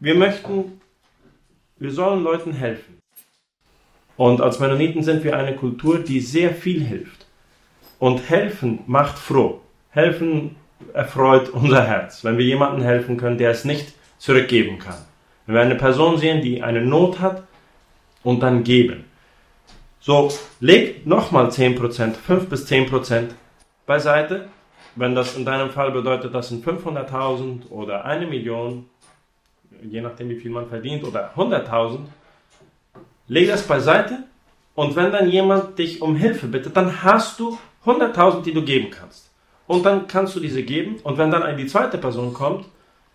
wir 0.00 0.16
möchten, 0.16 0.80
wir 1.78 1.92
sollen 1.92 2.24
Leuten 2.24 2.52
helfen. 2.52 2.98
Und 4.16 4.40
als 4.40 4.58
Mennoniten 4.58 5.04
sind 5.04 5.22
wir 5.22 5.36
eine 5.36 5.54
Kultur, 5.54 6.00
die 6.00 6.18
sehr 6.18 6.52
viel 6.52 6.82
hilft. 6.82 7.21
Und 8.02 8.28
helfen 8.28 8.80
macht 8.88 9.16
froh. 9.16 9.60
Helfen 9.90 10.56
erfreut 10.92 11.50
unser 11.50 11.84
Herz, 11.84 12.24
wenn 12.24 12.36
wir 12.36 12.44
jemandem 12.44 12.82
helfen 12.82 13.16
können, 13.16 13.38
der 13.38 13.52
es 13.52 13.64
nicht 13.64 13.94
zurückgeben 14.18 14.80
kann. 14.80 14.96
Wenn 15.46 15.54
wir 15.54 15.62
eine 15.62 15.76
Person 15.76 16.18
sehen, 16.18 16.42
die 16.42 16.64
eine 16.64 16.80
Not 16.80 17.20
hat 17.20 17.44
und 18.24 18.40
dann 18.40 18.64
geben. 18.64 19.04
So, 20.00 20.32
leg 20.58 21.06
nochmal 21.06 21.46
10%, 21.46 22.14
5 22.14 22.48
bis 22.48 22.66
10% 22.66 23.28
beiseite. 23.86 24.48
Wenn 24.96 25.14
das 25.14 25.36
in 25.36 25.44
deinem 25.44 25.70
Fall 25.70 25.92
bedeutet, 25.92 26.34
das 26.34 26.48
sind 26.48 26.66
500.000 26.66 27.70
oder 27.70 28.04
eine 28.04 28.26
Million, 28.26 28.86
je 29.80 30.00
nachdem 30.00 30.28
wie 30.28 30.40
viel 30.40 30.50
man 30.50 30.68
verdient, 30.68 31.04
oder 31.04 31.30
100.000, 31.36 32.00
leg 33.28 33.46
das 33.46 33.62
beiseite 33.62 34.24
und 34.74 34.96
wenn 34.96 35.12
dann 35.12 35.30
jemand 35.30 35.78
dich 35.78 36.02
um 36.02 36.16
Hilfe 36.16 36.48
bittet, 36.48 36.76
dann 36.76 37.04
hast 37.04 37.38
du 37.38 37.56
100.000, 37.84 38.42
die 38.42 38.52
du 38.52 38.62
geben 38.62 38.90
kannst. 38.90 39.30
Und 39.66 39.86
dann 39.86 40.06
kannst 40.06 40.34
du 40.36 40.40
diese 40.40 40.62
geben 40.62 40.96
und 41.02 41.18
wenn 41.18 41.30
dann 41.30 41.56
die 41.56 41.66
zweite 41.66 41.98
Person 41.98 42.32
kommt, 42.34 42.66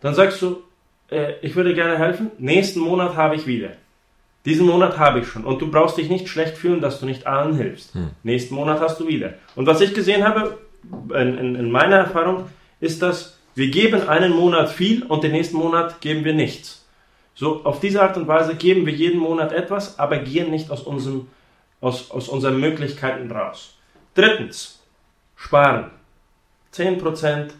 dann 0.01 0.15
sagst 0.15 0.41
du, 0.41 0.63
äh, 1.09 1.33
ich 1.41 1.55
würde 1.55 1.73
gerne 1.73 1.97
helfen, 1.97 2.31
nächsten 2.37 2.79
Monat 2.79 3.15
habe 3.15 3.35
ich 3.35 3.47
wieder. 3.47 3.71
Diesen 4.45 4.65
Monat 4.65 4.97
habe 4.97 5.19
ich 5.19 5.27
schon. 5.27 5.43
Und 5.43 5.61
du 5.61 5.69
brauchst 5.69 5.97
dich 5.97 6.09
nicht 6.09 6.29
schlecht 6.29 6.57
fühlen, 6.57 6.79
dass 6.79 6.99
du 6.99 7.05
nicht 7.05 7.27
allen 7.27 7.55
hilfst. 7.55 7.93
Hm. 7.93 8.11
Nächsten 8.23 8.55
Monat 8.55 8.79
hast 8.79 8.99
du 8.99 9.07
wieder. 9.07 9.33
Und 9.55 9.67
was 9.67 9.81
ich 9.81 9.93
gesehen 9.93 10.25
habe, 10.25 10.57
in, 11.09 11.37
in, 11.37 11.55
in 11.55 11.71
meiner 11.71 11.97
Erfahrung, 11.97 12.45
ist, 12.79 13.01
dass 13.01 13.37
wir 13.55 13.69
geben 13.69 14.07
einen 14.07 14.31
Monat 14.33 14.69
viel 14.69 15.03
und 15.03 15.23
den 15.23 15.31
nächsten 15.31 15.57
Monat 15.57 15.99
geben 15.99 16.23
wir 16.23 16.33
nichts. 16.33 16.85
So, 17.35 17.63
auf 17.65 17.79
diese 17.79 18.01
Art 18.01 18.15
und 18.17 18.27
Weise 18.27 18.55
geben 18.55 18.85
wir 18.85 18.93
jeden 18.93 19.19
Monat 19.19 19.51
etwas, 19.51 19.99
aber 19.99 20.17
gehen 20.17 20.49
nicht 20.49 20.71
aus, 20.71 20.81
unserem, 20.81 21.27
aus, 21.81 22.09
aus 22.11 22.29
unseren 22.29 22.59
Möglichkeiten 22.59 23.31
raus. 23.31 23.76
Drittens, 24.17 24.83
sparen. 25.35 25.91
10%, 26.73 27.51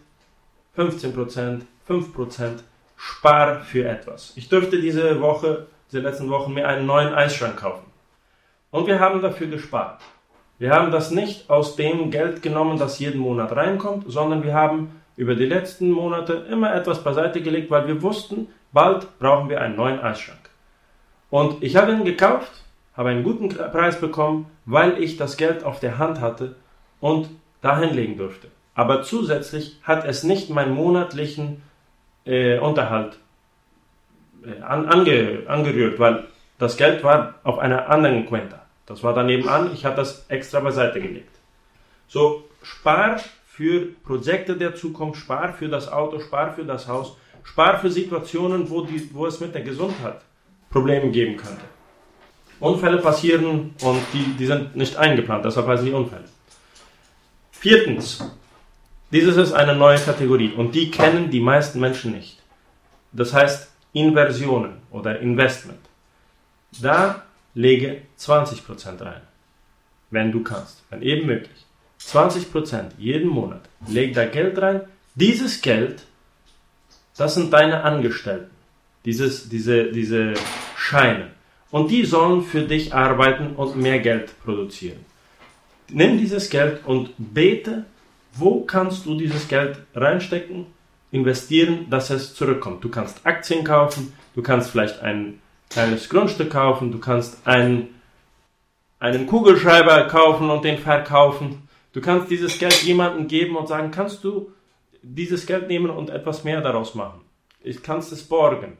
15%, 0.76 1.62
5%, 1.88 2.52
spar 2.96 3.60
für 3.62 3.88
etwas. 3.88 4.34
Ich 4.36 4.50
dürfte 4.50 4.82
diese 4.82 5.22
Woche 5.22 5.67
diese 5.91 6.02
letzten 6.02 6.32
Wochen 6.32 6.56
mir 6.56 6.67
einen 6.67 6.88
neuen 6.88 7.13
Eisschrank 7.13 7.58
kaufen. 7.58 7.86
Und 8.72 8.88
wir 8.88 9.00
haben 9.00 9.22
dafür 9.22 9.46
gespart. 9.46 10.02
Wir 10.58 10.72
haben 10.72 10.91
das 10.91 11.12
nicht 11.12 11.48
aus 11.48 11.76
dem 11.76 12.10
Geld 12.10 12.41
genommen, 12.41 12.80
das 12.80 12.98
jeden 12.98 13.20
Monat 13.20 13.56
reinkommt, 13.56 14.06
sondern 14.08 14.43
wir 14.43 14.56
haben 14.56 15.00
über 15.15 15.36
die 15.36 15.46
letzten 15.46 15.91
Monate 15.91 16.48
immer 16.50 16.74
etwas 16.74 17.04
beiseite 17.04 17.39
gelegt, 17.41 17.70
weil 17.70 17.86
wir 17.86 18.02
wussten, 18.02 18.48
bald 18.72 19.20
brauchen 19.20 19.50
wir 19.50 19.62
einen 19.62 19.76
neuen 19.76 20.00
Eisschrank. 20.00 20.50
Und 21.30 21.62
ich 21.62 21.76
habe 21.76 21.91
ihn 21.91 22.04
gekauft, 22.04 22.52
habe 22.97 23.10
einen 23.10 23.23
guten 23.23 23.49
Preis 23.49 24.01
bekommen, 24.01 24.47
weil 24.65 25.01
ich 25.01 25.17
das 25.17 25.38
Geld 25.38 25.63
auf 25.63 25.79
der 25.79 25.99
Hand 25.99 26.19
hatte 26.19 26.55
und 26.99 27.29
dahin 27.62 27.93
legen 27.93 28.17
durfte. 28.17 28.47
Aber 28.73 29.03
zusätzlich 29.03 29.79
hat 29.83 30.05
es 30.05 30.23
nicht 30.23 30.49
meinen 30.49 30.73
monatlichen 30.73 31.62
äh, 32.25 32.57
Unterhalt 32.57 33.17
äh, 34.43 34.62
an, 34.62 34.88
ange, 34.88 35.43
angerührt, 35.47 35.99
weil 35.99 36.25
das 36.57 36.75
Geld 36.75 37.03
war 37.03 37.36
auf 37.43 37.60
einer 37.60 37.89
anderen 37.89 38.25
Quenta. 38.25 38.65
Das 38.88 39.03
war 39.03 39.13
daneben 39.13 39.47
an, 39.47 39.71
ich 39.73 39.86
habe 39.86 39.95
das 39.95 40.25
extra 40.27 40.60
beiseite 40.60 40.99
gelegt. 40.99 41.36
So, 42.07 42.45
spar 42.63 43.19
für 43.45 43.88
Projekte 44.03 44.55
der 44.55 44.75
Zukunft, 44.75 45.19
spar 45.21 45.53
für 45.53 45.67
das 45.67 45.91
Auto, 45.91 46.19
spar 46.19 46.53
für 46.53 46.63
das 46.63 46.88
Haus, 46.88 47.17
spar 47.43 47.79
für 47.79 47.91
Situationen, 47.91 48.69
wo, 48.69 48.81
die, 48.81 49.13
wo 49.13 49.25
es 49.25 49.39
mit 49.39 49.53
der 49.53 49.62
Gesundheit 49.62 50.21
Probleme 50.69 51.10
geben 51.12 51.38
könnte. 51.38 51.63
Unfälle 52.60 52.98
passieren 52.98 53.74
und 53.82 54.02
die, 54.13 54.36
die 54.38 54.46
sind 54.46 54.76
nicht 54.76 54.96
eingeplant, 54.98 55.46
deshalb 55.46 55.67
heißen 55.67 55.86
sie 55.86 55.93
Unfälle. 55.93 56.26
Viertens, 57.52 58.24
dieses 59.12 59.38
ist 59.38 59.54
eine 59.54 59.76
neue 59.76 60.00
Kategorie 60.00 60.52
und 60.52 60.76
die 60.76 60.91
kennen 60.91 61.30
die 61.30 61.39
meisten 61.39 61.80
Menschen 61.80 62.12
nicht. 62.13 62.41
Das 63.12 63.34
heißt, 63.34 63.72
Inversionen 63.93 64.74
oder 64.91 65.20
Investment. 65.20 65.80
Da 66.82 67.24
lege 67.54 68.02
20% 68.20 69.02
rein, 69.02 69.22
wenn 70.12 70.32
du 70.32 70.43
kannst, 70.43 70.84
wenn 70.89 71.02
eben 71.02 71.26
möglich. 71.26 71.65
20% 72.02 72.91
jeden 72.98 73.30
Monat. 73.30 73.62
Leg 73.88 74.13
da 74.13 74.26
Geld 74.26 74.62
rein. 74.62 74.82
Dieses 75.15 75.62
Geld, 75.62 76.04
das 77.17 77.34
sind 77.34 77.52
deine 77.52 77.84
Angestellten. 77.84 78.52
Dieses, 79.06 79.50
diese, 79.50 79.91
diese 79.91 80.34
Scheine. 80.76 81.32
Und 81.71 81.91
die 81.91 82.06
sollen 82.06 82.43
für 82.43 82.62
dich 82.62 82.93
arbeiten 82.93 83.56
und 83.56 83.75
mehr 83.75 83.99
Geld 83.99 84.34
produzieren. 84.43 85.06
Nimm 85.89 86.17
dieses 86.17 86.49
Geld 86.49 86.86
und 86.86 87.12
bete, 87.17 87.86
wo 88.34 88.62
kannst 88.62 89.06
du 89.06 89.17
dieses 89.17 89.47
Geld 89.47 89.77
reinstecken, 89.95 90.67
investieren, 91.12 91.89
dass 91.89 92.10
es 92.10 92.36
zurückkommt. 92.36 92.84
Du 92.84 92.89
kannst 92.89 93.25
Aktien 93.25 93.63
kaufen, 93.63 94.13
du 94.36 94.41
kannst 94.41 94.69
vielleicht 94.69 95.01
ein 95.01 95.39
kleines 95.69 96.10
Grundstück 96.10 96.51
kaufen, 96.51 96.91
du 96.91 96.99
kannst 96.99 97.45
einen, 97.45 97.89
einen 98.99 99.27
Kugelschreiber 99.27 100.08
kaufen 100.08 100.49
und 100.49 100.63
den 100.63 100.77
verkaufen. 100.77 101.67
Du 101.93 102.01
kannst 102.01 102.30
dieses 102.30 102.60
Geld 102.60 102.84
jemandem 102.84 103.27
geben 103.27 103.56
und 103.56 103.67
sagen, 103.67 103.91
kannst 103.91 104.23
du 104.23 104.51
dieses 105.01 105.45
Geld 105.45 105.67
nehmen 105.67 105.89
und 105.89 106.10
etwas 106.10 106.43
mehr 106.43 106.62
daraus 106.62 106.95
machen. 106.95 107.21
Ich 107.62 107.82
kannst 107.82 108.12
es 108.12 108.23
borgen. 108.23 108.77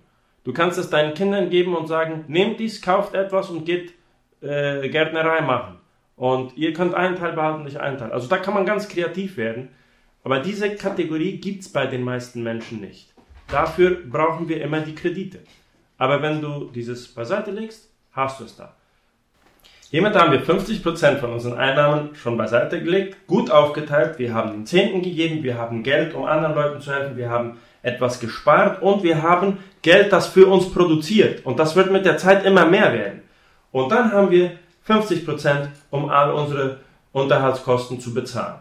Du 0.48 0.54
kannst 0.54 0.78
es 0.78 0.90
deinen 0.90 1.14
Kindern 1.14 1.50
geben 1.50 1.76
und 1.76 1.88
sagen, 1.88 2.24
nehmt 2.30 2.62
dies, 2.62 2.82
kauft 2.82 3.14
etwas 3.14 3.50
und 3.50 3.66
geht 3.66 3.92
äh, 4.40 4.88
Gärtnerei 4.88 5.42
machen. 5.42 5.76
Und 6.16 6.56
ihr 6.56 6.72
könnt 6.72 6.94
einen 6.94 7.18
Teil 7.18 7.34
behalten, 7.34 7.66
nicht 7.66 7.82
einen 7.82 7.98
Teil. 7.98 8.14
Also 8.14 8.30
da 8.30 8.38
kann 8.38 8.54
man 8.54 8.66
ganz 8.66 8.88
kreativ 8.88 9.36
werden. 9.36 9.68
Aber 10.24 10.40
diese 10.40 10.74
Kategorie 10.74 11.42
gibt 11.42 11.64
es 11.64 11.70
bei 11.74 11.86
den 11.86 12.02
meisten 12.02 12.44
Menschen 12.44 12.80
nicht. 12.80 13.14
Dafür 13.50 13.98
brauchen 14.10 14.48
wir 14.48 14.62
immer 14.62 14.80
die 14.80 14.96
Kredite. 14.96 15.40
Aber 15.98 16.22
wenn 16.22 16.40
du 16.40 16.72
dieses 16.74 17.10
beiseite 17.10 17.52
legst, 17.52 17.90
hast 18.14 18.40
du 18.40 18.46
es 18.46 18.56
da. 18.56 18.74
Hiermit 19.90 20.16
haben 20.16 20.32
wir 20.32 20.42
50% 20.42 21.18
von 21.18 21.34
unseren 21.34 21.58
Einnahmen 21.58 22.16
schon 22.16 22.38
beiseite 22.38 22.82
gelegt, 22.82 23.28
gut 23.28 23.52
aufgeteilt. 23.52 24.18
Wir 24.18 24.34
haben 24.34 24.52
den 24.52 24.66
Zehnten 24.66 25.02
gegeben, 25.02 25.44
wir 25.44 25.58
haben 25.58 25.84
Geld, 25.84 26.14
um 26.14 26.24
anderen 26.24 26.56
Leuten 26.56 26.80
zu 26.80 26.94
helfen, 26.94 27.18
wir 27.18 27.30
haben 27.30 27.58
etwas 27.84 28.20
gespart 28.20 28.82
und 28.82 29.04
wir 29.04 29.22
haben 29.24 29.60
Geld, 29.88 30.12
das 30.12 30.28
für 30.28 30.47
uns 30.47 30.69
produziert. 30.69 31.45
Und 31.45 31.60
das 31.60 31.78
wird 31.78 31.93
mit 31.93 32.04
der 32.04 32.17
Zeit 32.17 32.43
immer 32.43 32.65
mehr 32.65 32.91
werden. 32.91 33.21
Und 33.71 33.89
dann 33.89 34.12
haben 34.12 34.32
wir 34.32 34.52
50%, 34.86 35.69
um 35.91 36.10
all 36.10 36.34
unsere 36.34 36.80
Unterhaltskosten 37.13 37.97
zu 38.02 38.13
bezahlen. 38.13 38.56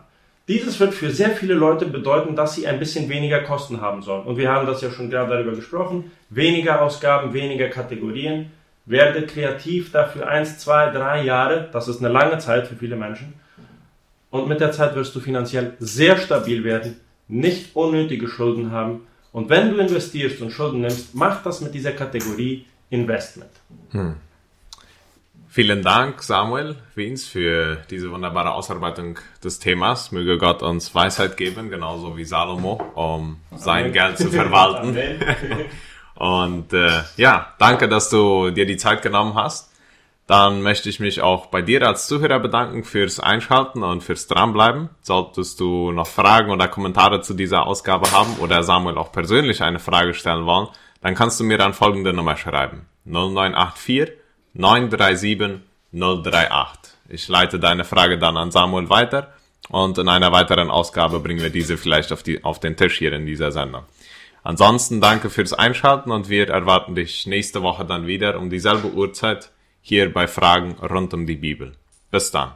Dieses 0.47 0.79
wird 0.79 0.95
für 0.95 1.11
sehr 1.11 1.31
viele 1.31 1.55
Leute 1.55 1.87
bedeuten, 1.87 2.37
dass 2.37 2.55
sie 2.55 2.69
ein 2.69 2.79
bisschen 2.79 3.09
weniger 3.09 3.41
Kosten 3.41 3.81
haben 3.81 4.03
sollen. 4.03 4.25
Und 4.25 4.37
wir 4.37 4.53
haben 4.53 4.69
das 4.69 4.83
ja 4.83 4.91
schon 4.93 5.11
gerade 5.11 5.33
darüber 5.33 5.57
gesprochen. 5.57 6.13
Weniger 6.31 6.81
Ausgaben, 6.81 7.35
weniger 7.35 7.71
Kategorien. 7.71 8.53
Werde 8.85 9.27
kreativ 9.27 9.91
dafür 9.91 10.29
eins, 10.29 10.59
zwei, 10.59 10.91
drei 10.91 11.25
Jahre. 11.25 11.69
Das 11.73 11.89
ist 11.89 11.99
eine 11.99 12.13
lange 12.13 12.39
Zeit 12.39 12.69
für 12.69 12.77
viele 12.77 12.95
Menschen. 12.95 13.35
Und 14.31 14.47
mit 14.47 14.61
der 14.61 14.71
Zeit 14.71 14.95
wirst 14.95 15.13
du 15.17 15.19
finanziell 15.19 15.73
sehr 15.81 16.19
stabil 16.19 16.63
werden, 16.63 17.01
nicht 17.27 17.75
unnötige 17.75 18.29
Schulden 18.29 18.71
haben. 18.71 19.01
Und 19.33 19.49
wenn 19.49 19.71
du 19.71 19.79
investierst 19.79 20.41
und 20.41 20.51
Schulden 20.51 20.81
nimmst, 20.81 21.15
mach 21.15 21.43
das 21.43 21.61
mit 21.61 21.75
dieser 21.75 21.93
Kategorie 21.93 22.67
Investment. 22.91 23.51
Hm. 23.91 24.17
Vielen 25.49 25.83
Dank, 25.83 26.23
Samuel 26.23 26.77
Wiens, 26.95 27.25
für 27.25 27.79
diese 27.91 28.11
wunderbare 28.11 28.53
Ausarbeitung 28.53 29.19
des 29.43 29.59
Themas. 29.59 30.13
Möge 30.13 30.37
Gott 30.37 30.63
uns 30.63 30.95
Weisheit 30.95 31.39
geben, 31.39 31.71
genauso 31.71 32.17
wie 32.17 32.25
Salomo, 32.25 32.75
um 32.95 33.39
sein 33.57 33.85
Amen. 33.85 33.93
Geld 33.95 34.19
zu 34.19 34.31
verwalten. 34.31 34.99
Und 36.15 36.73
äh, 36.75 37.03
ja, 37.17 37.55
danke, 37.59 37.89
dass 37.89 38.11
du 38.11 38.51
dir 38.51 38.67
die 38.67 38.77
Zeit 38.77 39.01
genommen 39.01 39.35
hast. 39.35 39.71
Dann 40.27 40.63
möchte 40.63 40.89
ich 40.89 40.99
mich 40.99 41.21
auch 41.21 41.47
bei 41.47 41.63
dir 41.63 41.87
als 41.87 42.09
Zuhörer 42.09 42.41
bedanken 42.41 42.83
fürs 42.83 43.21
Einschalten 43.21 43.85
und 43.85 44.03
fürs 44.03 44.27
Dranbleiben. 44.27 44.91
Solltest 45.01 45.61
du 45.61 45.93
noch 45.93 46.09
Fragen 46.09 46.51
oder 46.51 46.67
Kommentare 46.67 47.21
zu 47.21 47.35
dieser 47.35 47.67
Ausgabe 47.67 48.11
haben 48.11 48.37
oder 48.41 48.65
Samuel 48.65 48.99
auch 48.99 49.13
persönlich 49.13 49.63
eine 49.63 49.79
Frage 49.79 50.15
stellen 50.15 50.45
wollen, 50.45 50.67
dann 51.01 51.15
kannst 51.15 51.39
du 51.39 51.45
mir 51.45 51.65
an 51.65 51.75
folgende 51.75 52.13
Nummer 52.13 52.37
schreiben. 52.37 52.87
0984 53.05 54.11
937 54.55 55.61
038. 55.93 56.93
Ich 57.09 57.29
leite 57.29 57.61
deine 57.61 57.85
Frage 57.85 58.19
dann 58.19 58.37
an 58.37 58.51
Samuel 58.51 58.91
weiter 58.91 59.33
Und 59.69 59.97
in 59.99 60.09
einer 60.09 60.33
weiteren 60.33 60.71
Ausgabe 60.71 61.21
bringen 61.21 61.41
wir 61.41 61.51
diese 61.51 61.77
vielleicht 61.77 62.13
auf, 62.13 62.25
die, 62.25 62.43
auf 62.43 62.59
den 62.59 62.77
Tisch 62.77 62.99
hier 62.99 63.13
in 63.13 63.27
dieser 63.27 63.53
Sendung. 63.53 63.85
Ansonsten 64.43 65.01
danke 65.01 65.31
fürs 65.31 65.53
Einschalten 65.53 66.11
und 66.11 66.29
wir 66.29 66.49
erwarten 66.49 66.97
dich 66.97 67.27
nächste 67.27 67.63
Woche 67.63 67.85
dann 67.85 68.09
wieder 68.09 68.39
um 68.39 68.51
dieselbe 68.51 68.89
Uhrzeit 68.93 69.51
hier 69.89 70.13
bei 70.13 70.27
Fragen 70.27 70.73
rund 70.73 71.15
um 71.15 71.27
die 71.27 71.37
Bibel. 71.37 71.77
Bis 72.11 72.33
dann. 72.33 72.55